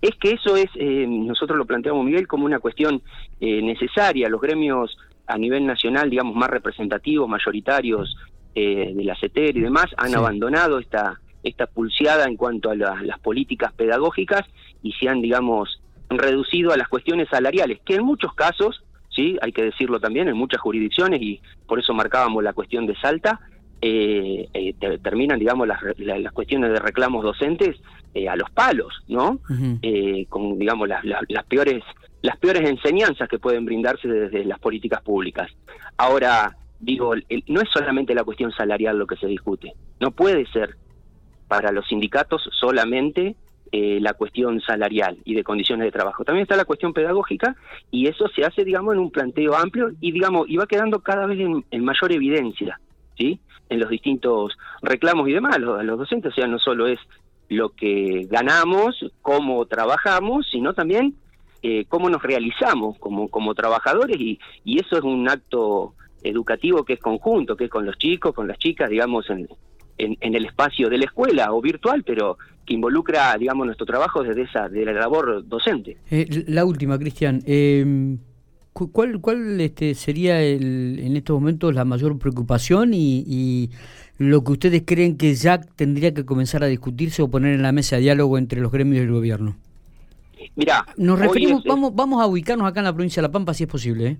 Es 0.01 0.11
que 0.19 0.31
eso 0.31 0.55
es, 0.55 0.69
eh, 0.75 1.05
nosotros 1.07 1.57
lo 1.57 1.65
planteamos, 1.65 2.05
Miguel, 2.05 2.27
como 2.27 2.45
una 2.45 2.59
cuestión 2.59 3.01
eh, 3.39 3.61
necesaria. 3.61 4.29
Los 4.29 4.41
gremios 4.41 4.95
a 5.25 5.37
nivel 5.37 5.65
nacional, 5.65 6.09
digamos, 6.09 6.35
más 6.35 6.49
representativos, 6.49 7.27
mayoritarios 7.27 8.15
eh, 8.55 8.93
de 8.95 9.03
la 9.03 9.15
CETER 9.15 9.57
y 9.57 9.61
demás, 9.61 9.87
han 9.97 10.15
abandonado 10.15 10.79
esta, 10.79 11.19
esta 11.43 11.65
pulseada 11.65 12.25
en 12.25 12.37
cuanto 12.37 12.69
a 12.69 12.75
las 12.75 13.19
políticas 13.19 13.73
pedagógicas 13.73 14.45
y 14.83 14.93
se 14.93 15.09
han, 15.09 15.21
digamos, 15.21 15.81
reducido 16.09 16.71
a 16.71 16.77
las 16.77 16.87
cuestiones 16.87 17.27
salariales, 17.29 17.79
que 17.83 17.95
en 17.95 18.05
muchos 18.05 18.33
casos, 18.33 18.83
sí, 19.09 19.37
hay 19.41 19.51
que 19.51 19.63
decirlo 19.63 19.99
también, 19.99 20.27
en 20.27 20.37
muchas 20.37 20.61
jurisdicciones, 20.61 21.21
y 21.21 21.41
por 21.67 21.79
eso 21.79 21.93
marcábamos 21.93 22.43
la 22.43 22.53
cuestión 22.53 22.85
de 22.85 22.95
Salta, 22.95 23.39
eh, 23.81 24.47
eh 24.53 24.73
terminan, 25.01 25.39
digamos, 25.39 25.67
las, 25.67 25.79
las, 25.97 26.31
cuestiones 26.31 26.71
de 26.71 26.79
reclamos 26.79 27.23
docentes 27.23 27.75
eh, 28.13 28.27
a 28.27 28.35
los 28.35 28.49
palos, 28.51 29.03
¿no? 29.07 29.39
Eh, 29.81 30.25
con, 30.29 30.57
digamos, 30.57 30.87
las, 30.87 31.03
las, 31.03 31.45
peores 31.45 31.83
las 32.21 32.37
peores 32.37 32.67
enseñanzas 32.67 33.29
que 33.29 33.39
pueden 33.39 33.65
brindarse 33.65 34.07
desde 34.07 34.43
las 34.45 34.59
políticas 34.59 35.01
públicas. 35.01 35.51
Ahora, 35.97 36.57
digo, 36.79 37.13
no 37.47 37.61
es 37.61 37.69
solamente 37.69 38.15
la 38.15 38.23
cuestión 38.23 38.51
salarial 38.51 38.97
lo 38.97 39.07
que 39.07 39.17
se 39.17 39.27
discute, 39.27 39.73
no 39.99 40.11
puede 40.11 40.45
ser 40.47 40.75
para 41.47 41.71
los 41.71 41.87
sindicatos 41.87 42.49
solamente 42.59 43.35
eh, 43.71 43.99
la 44.01 44.13
cuestión 44.13 44.61
salarial 44.61 45.17
y 45.25 45.35
de 45.35 45.43
condiciones 45.43 45.85
de 45.85 45.91
trabajo. 45.91 46.23
También 46.23 46.43
está 46.43 46.55
la 46.55 46.63
cuestión 46.63 46.93
pedagógica 46.93 47.55
y 47.91 48.07
eso 48.07 48.27
se 48.29 48.45
hace, 48.45 48.63
digamos, 48.63 48.93
en 48.93 48.99
un 48.99 49.11
planteo 49.11 49.55
amplio 49.55 49.91
y, 49.99 50.11
digamos, 50.13 50.47
y 50.47 50.55
va 50.55 50.67
quedando 50.67 50.99
cada 51.01 51.25
vez 51.25 51.39
en, 51.39 51.83
mayor 51.83 52.13
evidencia, 52.13 52.79
¿sí? 53.17 53.39
En 53.69 53.79
los 53.79 53.89
distintos 53.89 54.57
reclamos 54.81 55.27
y 55.27 55.33
demás 55.33 55.55
a 55.55 55.59
los, 55.59 55.97
docentes, 55.97 56.31
o 56.31 56.35
sea, 56.35 56.47
no 56.47 56.59
solo 56.59 56.87
es 56.87 56.99
lo 57.49 57.69
que 57.69 58.27
ganamos, 58.29 59.05
cómo 59.21 59.65
trabajamos, 59.65 60.47
sino 60.51 60.73
también 60.73 61.15
eh, 61.63 61.85
cómo 61.87 62.09
nos 62.09 62.21
realizamos 62.21 62.97
como, 62.99 63.29
como 63.29 63.55
trabajadores 63.55 64.19
y, 64.19 64.39
y 64.63 64.79
eso 64.79 64.97
es 64.97 65.03
un 65.03 65.29
acto 65.29 65.95
educativo 66.23 66.83
que 66.83 66.93
es 66.93 66.99
conjunto, 66.99 67.55
que 67.55 67.65
es 67.65 67.69
con 67.69 67.85
los 67.85 67.97
chicos, 67.97 68.33
con 68.33 68.47
las 68.47 68.57
chicas, 68.57 68.89
digamos, 68.89 69.29
en, 69.29 69.47
en, 69.97 70.35
el 70.35 70.45
espacio 70.45 70.89
de 70.89 70.97
la 70.97 71.05
escuela 71.05 71.53
o 71.53 71.61
virtual, 71.61 72.03
pero 72.03 72.37
que 72.65 72.73
involucra, 72.73 73.35
digamos, 73.37 73.65
nuestro 73.65 73.85
trabajo 73.85 74.23
desde 74.23 74.43
esa, 74.43 74.67
de 74.69 74.85
la 74.85 74.93
labor 74.93 75.47
docente. 75.47 75.97
Eh, 76.09 76.45
la 76.47 76.65
última, 76.65 76.97
Cristian. 76.97 77.41
Eh, 77.45 78.17
¿Cuál, 78.85 79.19
cuál 79.19 79.59
este, 79.59 79.95
sería 79.95 80.41
el, 80.41 80.99
en 80.99 81.17
estos 81.17 81.39
momentos 81.39 81.73
la 81.73 81.85
mayor 81.85 82.17
preocupación 82.19 82.91
y, 82.93 83.69
lo 84.19 84.43
que 84.43 84.53
ustedes 84.53 84.81
creen 84.83 85.15
que 85.15 85.35
ya 85.35 85.61
tendría 85.61 86.11
que 86.11 86.25
comenzar 86.25 86.63
a 86.63 86.65
discutirse 86.65 87.21
o 87.21 87.29
poner 87.29 87.53
en 87.53 87.61
la 87.61 87.71
mesa 87.71 87.97
de 87.97 88.01
diálogo 88.01 88.39
entre 88.39 88.59
los 88.61 88.71
gremios 88.71 88.97
y 88.97 89.05
el 89.05 89.11
gobierno? 89.11 89.55
Mira, 90.55 90.87
nos 90.97 91.19
referimos, 91.19 91.63
vamos, 91.63 91.93
vamos 91.93 92.19
a 92.23 92.25
ubicarnos 92.25 92.67
acá 92.67 92.79
en 92.79 92.85
la 92.85 92.93
provincia 92.93 93.21
de 93.21 93.27
La 93.27 93.31
Pampa 93.31 93.53
si 93.53 93.65
es 93.65 93.69
posible. 93.69 94.07
¿eh? 94.07 94.17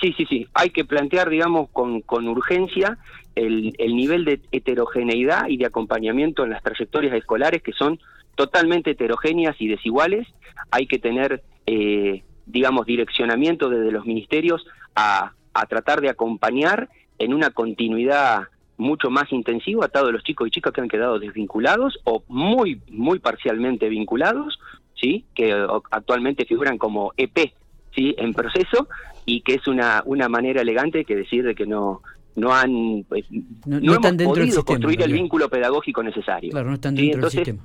Sí, 0.00 0.12
sí, 0.16 0.26
sí. 0.28 0.48
Hay 0.52 0.70
que 0.70 0.84
plantear, 0.84 1.30
digamos, 1.30 1.70
con, 1.70 2.00
con 2.00 2.26
urgencia 2.26 2.98
el, 3.36 3.72
el, 3.78 3.94
nivel 3.94 4.24
de 4.24 4.40
heterogeneidad 4.50 5.48
y 5.48 5.58
de 5.58 5.66
acompañamiento 5.66 6.42
en 6.42 6.50
las 6.50 6.62
trayectorias 6.62 7.14
escolares 7.14 7.62
que 7.62 7.72
son 7.72 8.00
totalmente 8.34 8.92
heterogéneas 8.92 9.56
y 9.60 9.68
desiguales. 9.68 10.26
Hay 10.70 10.86
que 10.86 10.98
tener, 10.98 11.42
eh, 11.66 12.22
digamos, 12.46 12.86
direccionamiento 12.86 13.68
desde 13.68 13.92
los 13.92 14.06
ministerios 14.06 14.66
a, 14.94 15.32
a 15.52 15.66
tratar 15.66 16.00
de 16.00 16.08
acompañar 16.08 16.88
en 17.18 17.34
una 17.34 17.50
continuidad 17.50 18.48
mucho 18.78 19.10
más 19.10 19.32
intensiva 19.32 19.86
a 19.86 19.88
todos 19.88 20.12
los 20.12 20.22
chicos 20.22 20.48
y 20.48 20.50
chicas 20.50 20.72
que 20.72 20.80
han 20.80 20.88
quedado 20.88 21.18
desvinculados 21.18 21.98
o 22.04 22.22
muy, 22.28 22.80
muy 22.90 23.18
parcialmente 23.18 23.88
vinculados, 23.88 24.58
¿sí? 24.94 25.24
que 25.34 25.52
actualmente 25.90 26.44
figuran 26.44 26.78
como 26.78 27.12
EP 27.16 27.52
¿sí? 27.94 28.14
en 28.18 28.34
proceso 28.34 28.88
y 29.24 29.40
que 29.40 29.54
es 29.54 29.66
una, 29.66 30.02
una 30.04 30.28
manera 30.28 30.62
elegante 30.62 31.04
que 31.04 31.16
decir 31.16 31.44
de 31.44 31.54
que 31.54 31.66
no 31.66 32.02
no 32.36 32.54
han 32.54 33.04
pues, 33.08 33.24
no, 33.64 33.78
hemos 33.78 34.22
podido 34.22 34.62
construir 34.62 35.00
el 35.00 35.12
vínculo 35.12 35.48
pedagógico 35.48 36.02
necesario. 36.02 36.50
Claro, 36.50 36.68
no 36.68 36.74
están 36.74 36.94
dentro 36.94 37.22
del 37.22 37.30
sistema. 37.30 37.62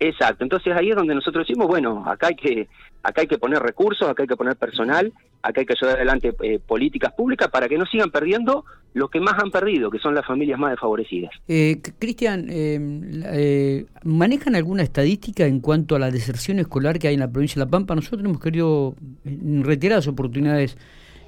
Exacto, 0.00 0.44
entonces 0.44 0.74
ahí 0.76 0.90
es 0.90 0.96
donde 0.96 1.14
nosotros 1.14 1.46
decimos, 1.46 1.68
bueno, 1.68 2.04
acá 2.06 2.28
hay 2.28 2.34
que 2.34 2.68
acá 3.02 3.20
hay 3.20 3.26
que 3.26 3.38
poner 3.38 3.60
recursos, 3.60 4.08
acá 4.08 4.22
hay 4.22 4.26
que 4.26 4.36
poner 4.36 4.56
personal, 4.56 5.12
acá 5.42 5.60
hay 5.60 5.66
que 5.66 5.74
llevar 5.80 5.96
adelante 5.96 6.34
eh, 6.42 6.58
políticas 6.58 7.12
públicas 7.12 7.48
para 7.48 7.68
que 7.68 7.78
no 7.78 7.86
sigan 7.86 8.10
perdiendo 8.10 8.64
lo 8.94 9.08
que 9.08 9.20
más 9.20 9.34
han 9.42 9.50
perdido, 9.50 9.90
que 9.90 9.98
son 9.98 10.14
las 10.14 10.24
familias 10.24 10.58
más 10.58 10.70
desfavorecidas. 10.70 11.32
Eh, 11.48 11.80
Cristian, 11.98 12.46
eh, 12.48 12.78
eh, 13.26 13.86
¿manejan 14.04 14.54
alguna 14.54 14.84
estadística 14.84 15.46
en 15.46 15.60
cuanto 15.60 15.96
a 15.96 15.98
la 15.98 16.10
deserción 16.10 16.60
escolar 16.60 16.98
que 16.98 17.08
hay 17.08 17.14
en 17.14 17.20
la 17.20 17.30
provincia 17.30 17.60
de 17.60 17.66
La 17.66 17.70
Pampa? 17.70 17.94
Nosotros 17.94 18.24
hemos 18.24 18.40
querido, 18.40 18.94
en 19.24 19.64
reiteradas 19.64 20.06
oportunidades, 20.06 20.78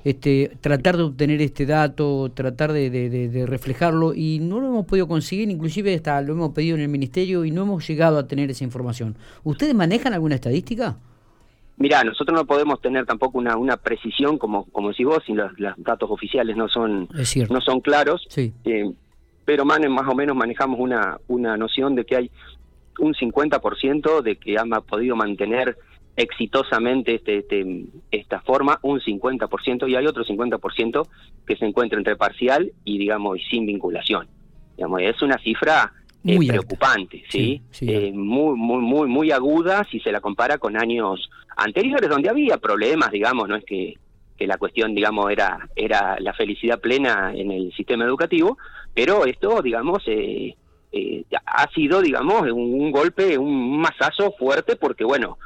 este, 0.06 0.52
tratar 0.60 0.96
de 0.96 1.02
obtener 1.02 1.42
este 1.42 1.66
dato, 1.66 2.30
tratar 2.32 2.72
de, 2.72 3.44
reflejarlo 3.48 4.14
y 4.14 4.38
no 4.38 4.60
lo 4.60 4.68
hemos 4.68 4.86
podido 4.86 5.08
conseguir, 5.08 5.50
inclusive 5.50 5.96
hasta 5.96 6.22
lo 6.22 6.34
hemos 6.34 6.52
pedido 6.52 6.76
en 6.76 6.82
el 6.82 6.88
ministerio 6.88 7.44
y 7.44 7.50
no 7.50 7.62
hemos 7.62 7.88
llegado 7.88 8.16
a 8.16 8.28
tener 8.28 8.48
esa 8.48 8.62
información. 8.62 9.16
¿Ustedes 9.42 9.74
manejan 9.74 10.14
alguna 10.14 10.36
estadística? 10.36 10.96
Mira, 11.76 12.04
nosotros 12.04 12.38
no 12.38 12.46
podemos 12.46 12.80
tener 12.80 13.04
tampoco 13.04 13.36
una, 13.38 13.56
una 13.56 13.78
precisión 13.78 14.38
como 14.38 14.66
como 14.66 14.90
decís 14.90 15.06
vos, 15.06 15.24
si 15.26 15.32
los, 15.32 15.50
datos 15.78 16.08
oficiales 16.08 16.56
no 16.56 16.68
son 16.68 17.08
no 17.50 17.60
son 17.60 17.80
claros. 17.80 18.24
Sí. 18.28 18.52
Eh, 18.64 18.88
pero 19.44 19.64
más, 19.64 19.80
más 19.90 20.08
o 20.08 20.14
menos 20.14 20.36
manejamos 20.36 20.78
una 20.78 21.18
una 21.26 21.56
noción 21.56 21.96
de 21.96 22.04
que 22.04 22.14
hay 22.14 22.30
un 23.00 23.12
50% 23.12 24.22
de 24.22 24.36
que 24.36 24.56
han 24.56 24.70
podido 24.88 25.16
mantener 25.16 25.76
exitosamente 26.16 27.16
este, 27.16 27.38
este, 27.38 27.84
esta 28.10 28.40
forma, 28.40 28.78
un 28.82 29.00
50%, 29.00 29.88
y 29.88 29.96
hay 29.96 30.06
otro 30.06 30.24
50% 30.24 31.06
que 31.46 31.56
se 31.56 31.66
encuentra 31.66 31.98
entre 31.98 32.16
parcial 32.16 32.72
y, 32.84 32.98
digamos, 32.98 33.38
y 33.38 33.42
sin 33.44 33.66
vinculación. 33.66 34.26
Digamos, 34.76 35.02
es 35.02 35.20
una 35.22 35.38
cifra 35.38 35.92
eh, 36.24 36.38
preocupante, 36.46 37.22
¿sí? 37.30 37.62
Eh, 37.82 38.12
muy, 38.12 38.56
muy, 38.56 38.82
muy, 38.82 39.08
muy 39.08 39.30
aguda 39.30 39.86
si 39.90 40.00
se 40.00 40.10
la 40.10 40.20
compara 40.20 40.58
con 40.58 40.76
años 40.76 41.30
anteriores 41.56 42.08
donde 42.08 42.30
había 42.30 42.56
problemas, 42.58 43.10
digamos, 43.10 43.48
no 43.48 43.56
es 43.56 43.64
que, 43.64 43.94
que 44.36 44.46
la 44.46 44.56
cuestión, 44.56 44.94
digamos, 44.94 45.30
era, 45.30 45.68
era 45.76 46.18
la 46.20 46.32
felicidad 46.32 46.80
plena 46.80 47.32
en 47.34 47.50
el 47.50 47.72
sistema 47.74 48.04
educativo, 48.04 48.56
pero 48.94 49.26
esto, 49.26 49.60
digamos, 49.62 50.02
eh, 50.06 50.56
ha 51.44 51.70
sido, 51.72 52.00
digamos, 52.00 52.42
un, 52.42 52.80
un, 52.80 52.90
golpe, 52.90 53.36
un 53.36 53.78
masazo 53.80 54.32
fuerte 54.38 54.76
porque, 54.76 55.04
bueno, 55.04 55.38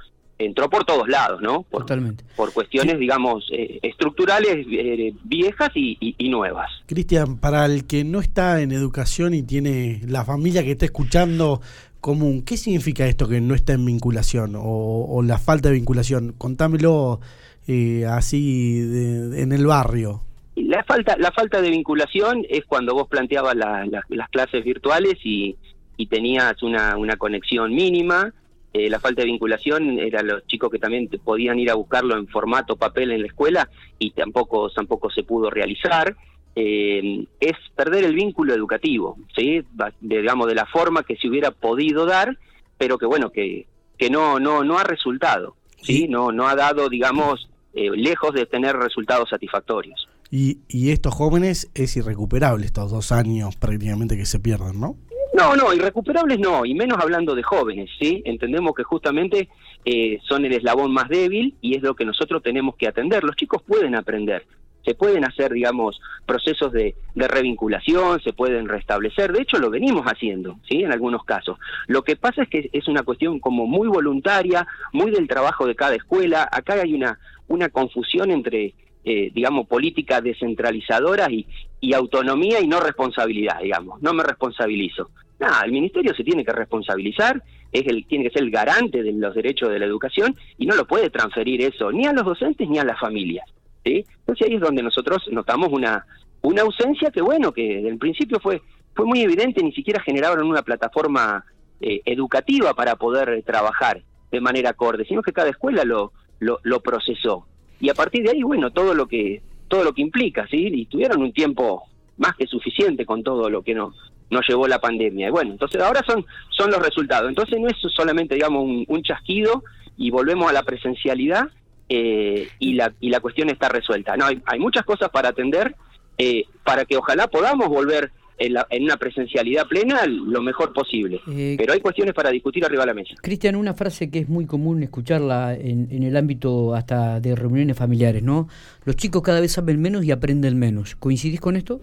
entró 0.44 0.68
por 0.70 0.84
todos 0.84 1.08
lados, 1.08 1.40
¿no? 1.42 1.62
Por, 1.62 1.82
Totalmente. 1.82 2.24
Por 2.36 2.52
cuestiones, 2.52 2.98
digamos, 2.98 3.48
eh, 3.52 3.78
estructurales 3.82 4.66
eh, 4.70 5.12
viejas 5.24 5.70
y, 5.74 6.28
nuevas. 6.28 6.70
Cristian, 6.86 7.38
para 7.38 7.66
el 7.66 7.86
que 7.86 8.04
no 8.04 8.20
está 8.20 8.60
en 8.62 8.72
educación 8.72 9.34
y 9.34 9.42
tiene 9.42 10.00
la 10.06 10.24
familia 10.24 10.62
que 10.62 10.72
está 10.72 10.84
escuchando 10.84 11.60
común, 12.00 12.42
¿qué 12.42 12.56
significa 12.56 13.06
esto 13.06 13.28
que 13.28 13.40
no 13.40 13.54
está 13.54 13.72
en 13.72 13.84
vinculación 13.84 14.54
o, 14.56 15.22
la 15.24 15.38
falta 15.38 15.68
de 15.68 15.74
vinculación? 15.74 16.34
Contámelo 16.38 17.20
eh, 17.66 18.06
así 18.06 18.78
en 18.80 19.52
el 19.52 19.66
barrio. 19.66 20.22
La 20.54 20.84
falta, 20.84 21.16
la 21.18 21.32
falta 21.32 21.60
de 21.60 21.70
vinculación 21.70 22.44
es 22.48 22.64
cuando 22.64 22.94
vos 22.94 23.08
planteabas 23.08 23.56
las 23.56 24.28
clases 24.30 24.64
virtuales 24.64 25.14
y, 25.24 25.56
y 25.96 26.06
tenías 26.06 26.62
una, 26.62 26.96
una 26.96 27.16
conexión 27.16 27.74
mínima, 27.74 28.32
eh, 28.72 28.88
la 28.88 29.00
falta 29.00 29.22
de 29.22 29.26
vinculación 29.26 29.98
era 29.98 30.22
los 30.22 30.46
chicos 30.46 30.70
que 30.70 30.78
también 30.78 31.08
podían 31.24 31.58
ir 31.58 31.70
a 31.70 31.74
buscarlo 31.74 32.16
en 32.16 32.28
formato 32.28 32.76
papel 32.76 33.10
en 33.10 33.22
la 33.22 33.26
escuela 33.26 33.68
y 33.98 34.12
tampoco 34.12 34.70
tampoco 34.70 35.10
se 35.10 35.24
pudo 35.24 35.50
realizar. 35.50 36.16
Eh, 36.54 37.26
es 37.38 37.52
perder 37.76 38.02
el 38.02 38.14
vínculo 38.16 38.52
educativo 38.52 39.16
sí 39.36 39.62
digamos 40.00 40.48
de 40.48 40.56
la 40.56 40.66
forma 40.66 41.04
que 41.04 41.14
se 41.14 41.28
hubiera 41.28 41.52
podido 41.52 42.06
dar 42.06 42.36
pero 42.76 42.98
que 42.98 43.06
bueno 43.06 43.30
que 43.30 43.68
que 43.96 44.10
no 44.10 44.40
no 44.40 44.64
no 44.64 44.76
ha 44.76 44.82
resultado 44.82 45.54
sí 45.80 46.08
no 46.08 46.32
no 46.32 46.48
ha 46.48 46.56
dado 46.56 46.88
digamos 46.88 47.48
eh, 47.72 47.88
lejos 47.94 48.34
de 48.34 48.46
tener 48.46 48.74
resultados 48.74 49.28
satisfactorios. 49.28 50.08
Y, 50.28 50.58
y 50.66 50.90
estos 50.90 51.14
jóvenes 51.14 51.70
es 51.74 51.96
irrecuperable 51.96 52.66
estos 52.66 52.90
dos 52.90 53.12
años 53.12 53.54
prácticamente 53.54 54.16
que 54.16 54.26
se 54.26 54.40
pierden 54.40 54.80
no 54.80 54.96
no, 55.32 55.54
no, 55.54 55.72
irrecuperables 55.72 56.38
no, 56.38 56.64
y 56.64 56.74
menos 56.74 56.98
hablando 56.98 57.34
de 57.34 57.42
jóvenes, 57.42 57.90
¿sí? 57.98 58.22
Entendemos 58.24 58.74
que 58.74 58.82
justamente 58.82 59.48
eh, 59.84 60.18
son 60.26 60.44
el 60.44 60.52
eslabón 60.52 60.92
más 60.92 61.08
débil 61.08 61.54
y 61.60 61.76
es 61.76 61.82
lo 61.82 61.94
que 61.94 62.04
nosotros 62.04 62.42
tenemos 62.42 62.76
que 62.76 62.88
atender. 62.88 63.22
Los 63.22 63.36
chicos 63.36 63.62
pueden 63.62 63.94
aprender, 63.94 64.44
se 64.84 64.94
pueden 64.94 65.24
hacer, 65.24 65.52
digamos, 65.52 66.00
procesos 66.26 66.72
de, 66.72 66.94
de, 67.14 67.28
revinculación, 67.28 68.20
se 68.22 68.32
pueden 68.32 68.68
restablecer, 68.68 69.32
de 69.32 69.42
hecho 69.42 69.58
lo 69.58 69.70
venimos 69.70 70.04
haciendo, 70.06 70.58
¿sí? 70.68 70.82
En 70.82 70.92
algunos 70.92 71.24
casos. 71.24 71.58
Lo 71.86 72.02
que 72.02 72.16
pasa 72.16 72.42
es 72.42 72.48
que 72.48 72.68
es 72.72 72.88
una 72.88 73.02
cuestión 73.02 73.38
como 73.38 73.66
muy 73.66 73.88
voluntaria, 73.88 74.66
muy 74.92 75.10
del 75.10 75.28
trabajo 75.28 75.66
de 75.66 75.76
cada 75.76 75.94
escuela, 75.94 76.48
acá 76.50 76.74
hay 76.74 76.94
una, 76.94 77.18
una 77.46 77.68
confusión 77.68 78.30
entre 78.30 78.74
eh, 79.02 79.30
digamos, 79.32 79.66
política 79.66 80.20
descentralizadora 80.20 81.30
y, 81.30 81.46
y, 81.80 81.94
autonomía 81.94 82.60
y 82.60 82.66
no 82.66 82.80
responsabilidad, 82.80 83.60
digamos. 83.62 84.00
No 84.02 84.12
me 84.12 84.22
responsabilizo. 84.22 85.10
Nada, 85.38 85.62
el 85.64 85.72
ministerio 85.72 86.14
se 86.14 86.24
tiene 86.24 86.44
que 86.44 86.52
responsabilizar, 86.52 87.42
es 87.72 87.86
el, 87.86 88.04
tiene 88.06 88.24
que 88.24 88.30
ser 88.30 88.42
el 88.42 88.50
garante 88.50 89.02
de 89.02 89.12
los 89.12 89.34
derechos 89.34 89.70
de 89.70 89.78
la 89.78 89.86
educación 89.86 90.36
y 90.58 90.66
no 90.66 90.76
lo 90.76 90.86
puede 90.86 91.08
transferir 91.08 91.62
eso 91.62 91.90
ni 91.90 92.06
a 92.06 92.12
los 92.12 92.24
docentes 92.24 92.68
ni 92.68 92.78
a 92.78 92.84
las 92.84 93.00
familias. 93.00 93.48
¿sí? 93.84 94.04
Entonces 94.20 94.46
ahí 94.46 94.56
es 94.56 94.60
donde 94.60 94.82
nosotros 94.82 95.22
notamos 95.30 95.70
una, 95.72 96.04
una 96.42 96.62
ausencia 96.62 97.10
que, 97.10 97.22
bueno, 97.22 97.52
que 97.52 97.76
desde 97.76 97.88
el 97.88 97.98
principio 97.98 98.38
fue, 98.40 98.60
fue 98.94 99.06
muy 99.06 99.22
evidente, 99.22 99.62
ni 99.62 99.72
siquiera 99.72 100.02
generaron 100.02 100.46
una 100.46 100.62
plataforma 100.62 101.44
eh, 101.80 102.02
educativa 102.04 102.74
para 102.74 102.96
poder 102.96 103.42
trabajar 103.44 104.02
de 104.30 104.40
manera 104.40 104.70
acorde, 104.70 105.06
sino 105.06 105.22
que 105.22 105.32
cada 105.32 105.48
escuela 105.48 105.84
lo, 105.84 106.12
lo, 106.38 106.60
lo, 106.62 106.80
procesó. 106.80 107.46
Y 107.80 107.88
a 107.88 107.94
partir 107.94 108.22
de 108.24 108.32
ahí, 108.32 108.42
bueno, 108.42 108.70
todo 108.70 108.94
lo 108.94 109.06
que 109.06 109.42
todo 109.70 109.84
lo 109.84 109.94
que 109.94 110.02
implica, 110.02 110.46
¿sí? 110.48 110.68
Y 110.70 110.84
tuvieron 110.84 111.22
un 111.22 111.32
tiempo 111.32 111.84
más 112.18 112.36
que 112.36 112.46
suficiente 112.46 113.06
con 113.06 113.22
todo 113.22 113.48
lo 113.48 113.62
que 113.62 113.74
nos, 113.74 113.94
nos 114.28 114.46
llevó 114.46 114.68
la 114.68 114.80
pandemia. 114.80 115.28
Y 115.28 115.30
bueno, 115.30 115.52
entonces 115.52 115.80
ahora 115.80 116.02
son, 116.06 116.26
son 116.50 116.70
los 116.70 116.82
resultados. 116.82 117.30
Entonces 117.30 117.58
no 117.58 117.68
es 117.68 117.76
solamente, 117.94 118.34
digamos, 118.34 118.62
un, 118.86 119.02
chasquido 119.02 119.64
y 119.96 120.10
volvemos 120.10 120.50
a 120.50 120.52
la 120.52 120.62
presencialidad 120.62 121.48
eh, 121.88 122.48
y, 122.58 122.74
la, 122.74 122.92
y 123.00 123.08
la 123.08 123.20
cuestión 123.20 123.48
está 123.48 123.70
resuelta. 123.70 124.16
No, 124.18 124.26
hay, 124.26 124.42
hay 124.44 124.58
muchas 124.58 124.84
cosas 124.84 125.08
para 125.08 125.30
atender 125.30 125.74
eh, 126.18 126.44
para 126.64 126.84
que 126.84 126.98
ojalá 126.98 127.28
podamos 127.28 127.68
volver 127.68 128.10
en, 128.40 128.82
una 128.82 128.96
presencialidad 128.96 129.66
plena 129.66 130.06
lo 130.06 130.42
mejor 130.42 130.72
posible. 130.72 131.20
Eh, 131.30 131.56
Pero 131.58 131.72
hay 131.72 131.80
cuestiones 131.80 132.14
para 132.14 132.30
discutir 132.30 132.64
arriba 132.64 132.82
de 132.82 132.86
la 132.86 132.94
mesa. 132.94 133.14
Cristian, 133.20 133.54
una 133.54 133.74
frase 133.74 134.10
que 134.10 134.20
es 134.20 134.28
muy 134.28 134.46
común 134.46 134.82
escucharla 134.82 135.54
en, 135.54 136.02
el 136.02 136.16
ámbito 136.16 136.74
hasta 136.74 137.20
de 137.20 137.34
reuniones 137.34 137.76
familiares, 137.76 138.22
¿no? 138.22 138.48
Los 138.84 138.96
chicos 138.96 139.22
cada 139.22 139.40
vez 139.40 139.52
saben 139.52 139.80
menos 139.80 140.04
y 140.04 140.10
aprenden 140.10 140.58
menos. 140.58 140.96
¿Coincidís 140.96 141.40
con 141.40 141.56
esto? 141.56 141.80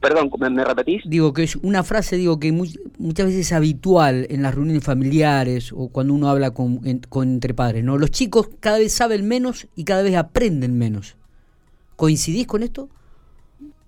Perdón, 0.00 0.30
¿me, 0.52 0.64
repetís? 0.64 1.02
Digo 1.06 1.32
que 1.32 1.42
es 1.42 1.56
una 1.56 1.82
frase, 1.82 2.16
digo 2.16 2.38
que 2.38 2.52
muchas 2.52 3.26
veces 3.26 3.46
es 3.46 3.52
habitual 3.52 4.26
en 4.28 4.42
las 4.42 4.54
reuniones 4.54 4.84
familiares 4.84 5.72
o 5.74 5.88
cuando 5.88 6.12
uno 6.12 6.28
habla 6.28 6.50
con, 6.50 6.80
con 7.08 7.28
entre 7.28 7.54
padres, 7.54 7.82
¿no? 7.82 7.96
Los 7.96 8.10
chicos 8.10 8.50
cada 8.60 8.78
vez 8.78 8.92
saben 8.92 9.26
menos 9.26 9.68
y 9.74 9.84
cada 9.84 10.02
vez 10.02 10.14
aprenden 10.16 10.76
menos. 10.76 11.16
¿Coincidís 11.96 12.46
con 12.46 12.62
esto? 12.62 12.90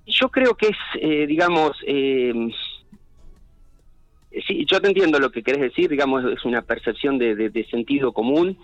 Yo 0.08 0.28
creo 0.30 0.54
que 0.54 0.68
es, 0.68 0.76
eh, 1.00 1.26
digamos, 1.26 1.72
eh, 1.86 2.32
sí, 4.46 4.64
yo 4.66 4.80
te 4.80 4.88
entiendo 4.88 5.18
lo 5.18 5.30
que 5.30 5.42
querés 5.42 5.60
decir, 5.60 5.90
digamos, 5.90 6.24
es 6.24 6.44
una 6.44 6.62
percepción 6.62 7.18
de, 7.18 7.66
sentido 7.70 8.12
común, 8.12 8.58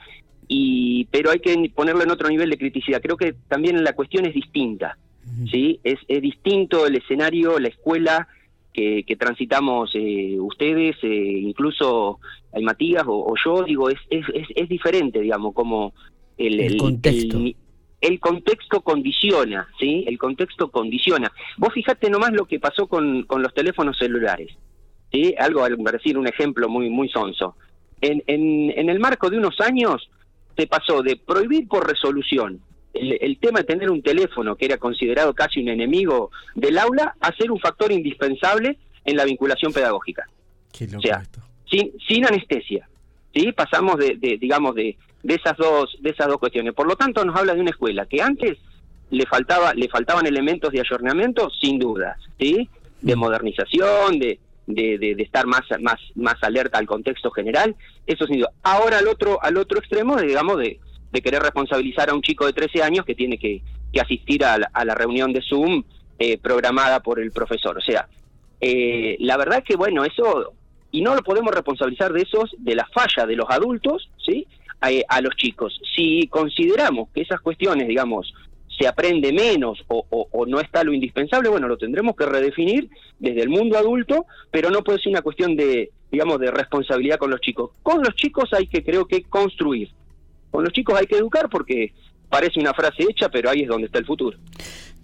y 0.49 1.07
pero 1.07 1.31
hay 1.31 1.39
que 1.39 1.71
ponerlo 1.75 2.03
en 2.03 2.11
otro 2.11 2.29
nivel 2.29 2.51
de 2.51 2.59
criticidad. 2.59 3.01
Creo 3.01 3.17
que 3.17 3.35
también 3.49 3.83
la 3.83 3.95
cuestión 3.95 4.27
es 4.27 4.35
distinta, 4.35 4.99
¿sí? 5.51 5.81
Es, 5.85 5.99
distinto 6.21 6.87
el 6.87 6.97
escenario, 6.97 7.59
la 7.59 7.69
escuela 7.69 8.29
que, 8.73 9.05
transitamos 9.19 9.91
eh, 9.95 10.37
ustedes, 10.39 10.97
incluso 11.03 12.19
hay 12.53 12.63
Matías 12.63 13.05
o, 13.07 13.35
yo, 13.43 13.63
digo, 13.63 13.89
es, 13.89 13.99
es, 14.11 14.27
es, 14.55 14.69
diferente, 14.69 15.21
digamos, 15.21 15.55
como 15.55 15.95
el, 16.37 16.61
el, 16.61 16.77
contexto 16.77 17.39
el 17.39 17.57
contexto 18.21 18.83
condiciona, 18.83 19.69
¿sí? 19.79 20.05
El 20.07 20.19
contexto 20.19 20.71
condiciona. 20.71 21.33
Vos 21.57 21.73
fijate 21.73 22.11
nomás 22.11 22.33
lo 22.33 22.47
que 22.47 22.61
pasó 22.61 22.87
con, 22.87 23.23
con 23.25 23.43
los 23.43 23.55
teléfonos 23.55 23.99
celulares, 23.99 24.51
¿sí? 25.13 25.35
Algo, 25.39 25.65
al 25.65 25.77
decir 25.77 26.19
un 26.19 26.29
ejemplo 26.29 26.69
muy, 26.69 26.91
muy 26.91 27.09
sonso. 27.09 27.57
En, 28.01 28.23
en, 28.27 28.71
en 28.77 28.89
el 28.91 29.01
marco 29.01 29.31
de 29.31 29.39
unos 29.39 29.61
años 29.61 30.11
se 30.57 30.67
pasó 30.67 31.03
de 31.03 31.17
prohibir 31.17 31.67
por 31.69 31.89
resolución 31.89 32.61
el, 32.95 33.39
tema 33.39 33.61
de 33.61 33.65
tener 33.65 33.91
un 33.91 34.03
teléfono 34.03 34.57
que 34.57 34.67
era 34.67 34.79
considerado 34.79 35.35
casi 35.35 35.61
un 35.61 35.69
enemigo 35.69 36.31
del 36.55 36.79
aula 36.79 37.17
a 37.21 37.35
ser 37.35 37.51
un 37.51 37.59
factor 37.59 37.93
indispensable 37.93 38.79
en 39.05 39.17
la 39.17 39.25
vinculación 39.25 39.73
pedagógica. 39.73 40.29
o 40.97 41.01
sea, 41.01 41.23
sin, 41.69 41.93
sin 42.07 42.25
anestesia. 42.25 42.89
¿Sí? 43.35 43.53
Pasamos 43.53 43.99
de, 43.99 44.17
de 44.17 44.39
digamos, 44.39 44.75
de, 44.75 44.97
de 45.23 45.35
esas 45.35 45.57
dos 45.57 45.97
de 46.01 46.11
esas 46.11 46.29
dos 46.29 46.39
cuestiones. 46.39 46.75
Por 46.75 46.87
lo 46.87 46.97
tanto, 46.97 47.25
nos 47.25 47.37
habla 47.37 47.55
de 47.55 47.61
una 47.61 47.71
escuela 47.71 48.07
que 48.07 48.23
antes 48.23 48.59
le 49.11 49.27
faltaba 49.27 49.75
le 49.75 49.89
faltaban 49.89 50.27
elementos 50.27 50.73
de 50.73 50.81
ayornamiento 50.81 51.51
sin 51.61 51.79
dudas, 51.79 52.19
¿sí? 52.39 52.69
De 53.01 53.17
modernización, 53.17 54.19
de, 54.19 54.39
de, 54.67 55.17
estar 55.19 55.47
más 55.47 55.63
más 55.81 56.01
más 56.15 56.37
alerta 56.43 56.79
al 56.79 56.87
contexto 56.87 57.31
general, 57.31 57.75
eso 58.07 58.27
sin 58.27 58.39
duda. 58.39 58.51
Ahora 58.63 58.99
al 58.99 59.09
otro 59.09 59.43
al 59.43 59.57
otro 59.57 59.79
extremo, 59.79 60.17
digamos 60.21 60.59
de, 60.59 60.79
de 61.13 61.23
querer 61.23 61.43
responsabilizar 61.43 62.11
a 62.11 62.15
un 62.15 62.23
chico 62.23 62.47
de 62.47 62.53
13 62.53 62.83
años 62.83 63.05
que 63.05 63.15
tiene 63.15 63.39
que, 63.39 63.63
que 63.93 64.01
asistir 64.01 64.45
a 64.45 64.59
la, 64.59 64.71
a 64.73 64.85
la, 64.85 64.95
reunión 64.95 65.33
de 65.33 65.43
Zoom 65.43 65.85
eh, 66.19 66.39
programada 66.39 67.01
por 67.01 67.21
el 67.21 67.31
profesor. 67.31 67.79
O 67.79 67.81
sea, 67.81 68.09
eh, 68.61 69.17
la 69.21 69.37
verdad 69.37 69.59
es 69.59 69.65
que 69.65 69.77
bueno, 69.77 70.05
eso 70.05 70.55
y 70.95 71.01
no 71.01 71.17
lo 71.17 71.25
podemos 71.25 71.53
responsabilizar 71.53 72.13
de 72.13 72.23
esos 72.23 72.55
de 72.57 72.77
la 72.77 72.87
falla 72.87 73.27
de 73.27 73.35
los 73.35 73.51
adultos, 73.51 74.09
¿sí? 74.25 74.47
a, 74.81 75.21
los 75.21 75.35
chicos. 75.35 75.81
Si 75.93 76.29
consideramos 76.29 77.09
que 77.13 77.23
esas 77.23 77.41
cuestiones, 77.41 77.89
digamos, 77.89 78.33
se 78.79 78.87
aprende 78.87 79.33
menos 79.33 79.85
o, 79.89 80.47
no 80.47 80.61
está 80.61 80.85
lo 80.85 80.93
indispensable, 80.93 81.49
bueno, 81.49 81.67
lo 81.67 81.79
tendremos 81.79 82.15
que 82.15 82.27
redefinir 82.27 82.89
desde 83.19 83.43
el 83.43 83.49
mundo 83.49 83.77
adulto, 83.77 84.27
pero 84.53 84.71
no 84.71 84.85
puede 84.85 85.01
ser 85.01 85.11
una 85.11 85.23
cuestión 85.23 85.57
de, 85.57 85.91
digamos, 86.13 86.39
de 86.39 86.53
responsabilidad 86.53 87.19
con 87.19 87.33
los 87.33 87.41
chicos. 87.41 87.73
Con 87.83 88.01
los 88.01 88.15
chicos 88.15 88.53
hay 88.53 88.69
que, 88.69 88.85
creo 88.85 89.09
que, 89.09 89.25
construir. 89.25 89.91
Con 90.53 90.63
los 90.63 90.73
chicos 90.73 90.97
hay 90.97 91.07
que 91.07 91.17
educar 91.17 91.49
porque 91.51 91.93
parece 92.35 92.59
una 92.59 92.75
frase 92.75 93.05
hecha, 93.09 93.29
pero 93.29 93.49
ahí 93.49 93.61
es 93.61 93.69
donde 93.69 93.87
está 93.87 94.01
el 94.01 94.07
futuro. 94.07 94.37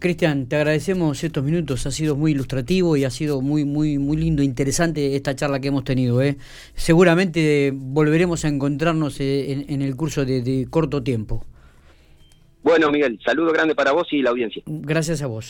Cristian, 0.01 0.49
te 0.49 0.57
agradecemos 0.57 1.23
estos 1.23 1.45
minutos, 1.45 1.87
ha 1.87 1.93
sido 1.93 2.17
muy 2.17 2.33
ilustrativo 2.33 2.97
y 2.97 3.05
ha 3.05 3.11
sido 3.11 3.41
muy, 3.41 3.65
muy, 3.65 3.99
muy 3.99 4.17
lindo, 4.17 4.43
interesante 4.43 5.15
esta 5.15 5.37
charla 5.37 5.61
que 5.61 5.69
hemos 5.69 5.85
tenido. 5.85 6.21
¿eh? 6.23 6.39
Seguramente 6.75 7.71
volveremos 7.73 8.45
a 8.45 8.49
encontrarnos 8.49 9.21
eh, 9.21 9.65
en, 9.69 9.81
el 9.81 9.95
curso 9.95 10.25
de 10.25 10.67
corto 10.71 11.05
tiempo. 11.05 11.45
Bueno, 12.63 12.91
Miguel, 12.91 13.19
saludo 13.25 13.53
grande 13.53 13.75
para 13.75 13.93
vos 13.93 14.07
y 14.11 14.21
la 14.23 14.31
audiencia. 14.31 14.63
Gracias 14.67 15.23
a 15.23 15.27
vos. 15.27 15.47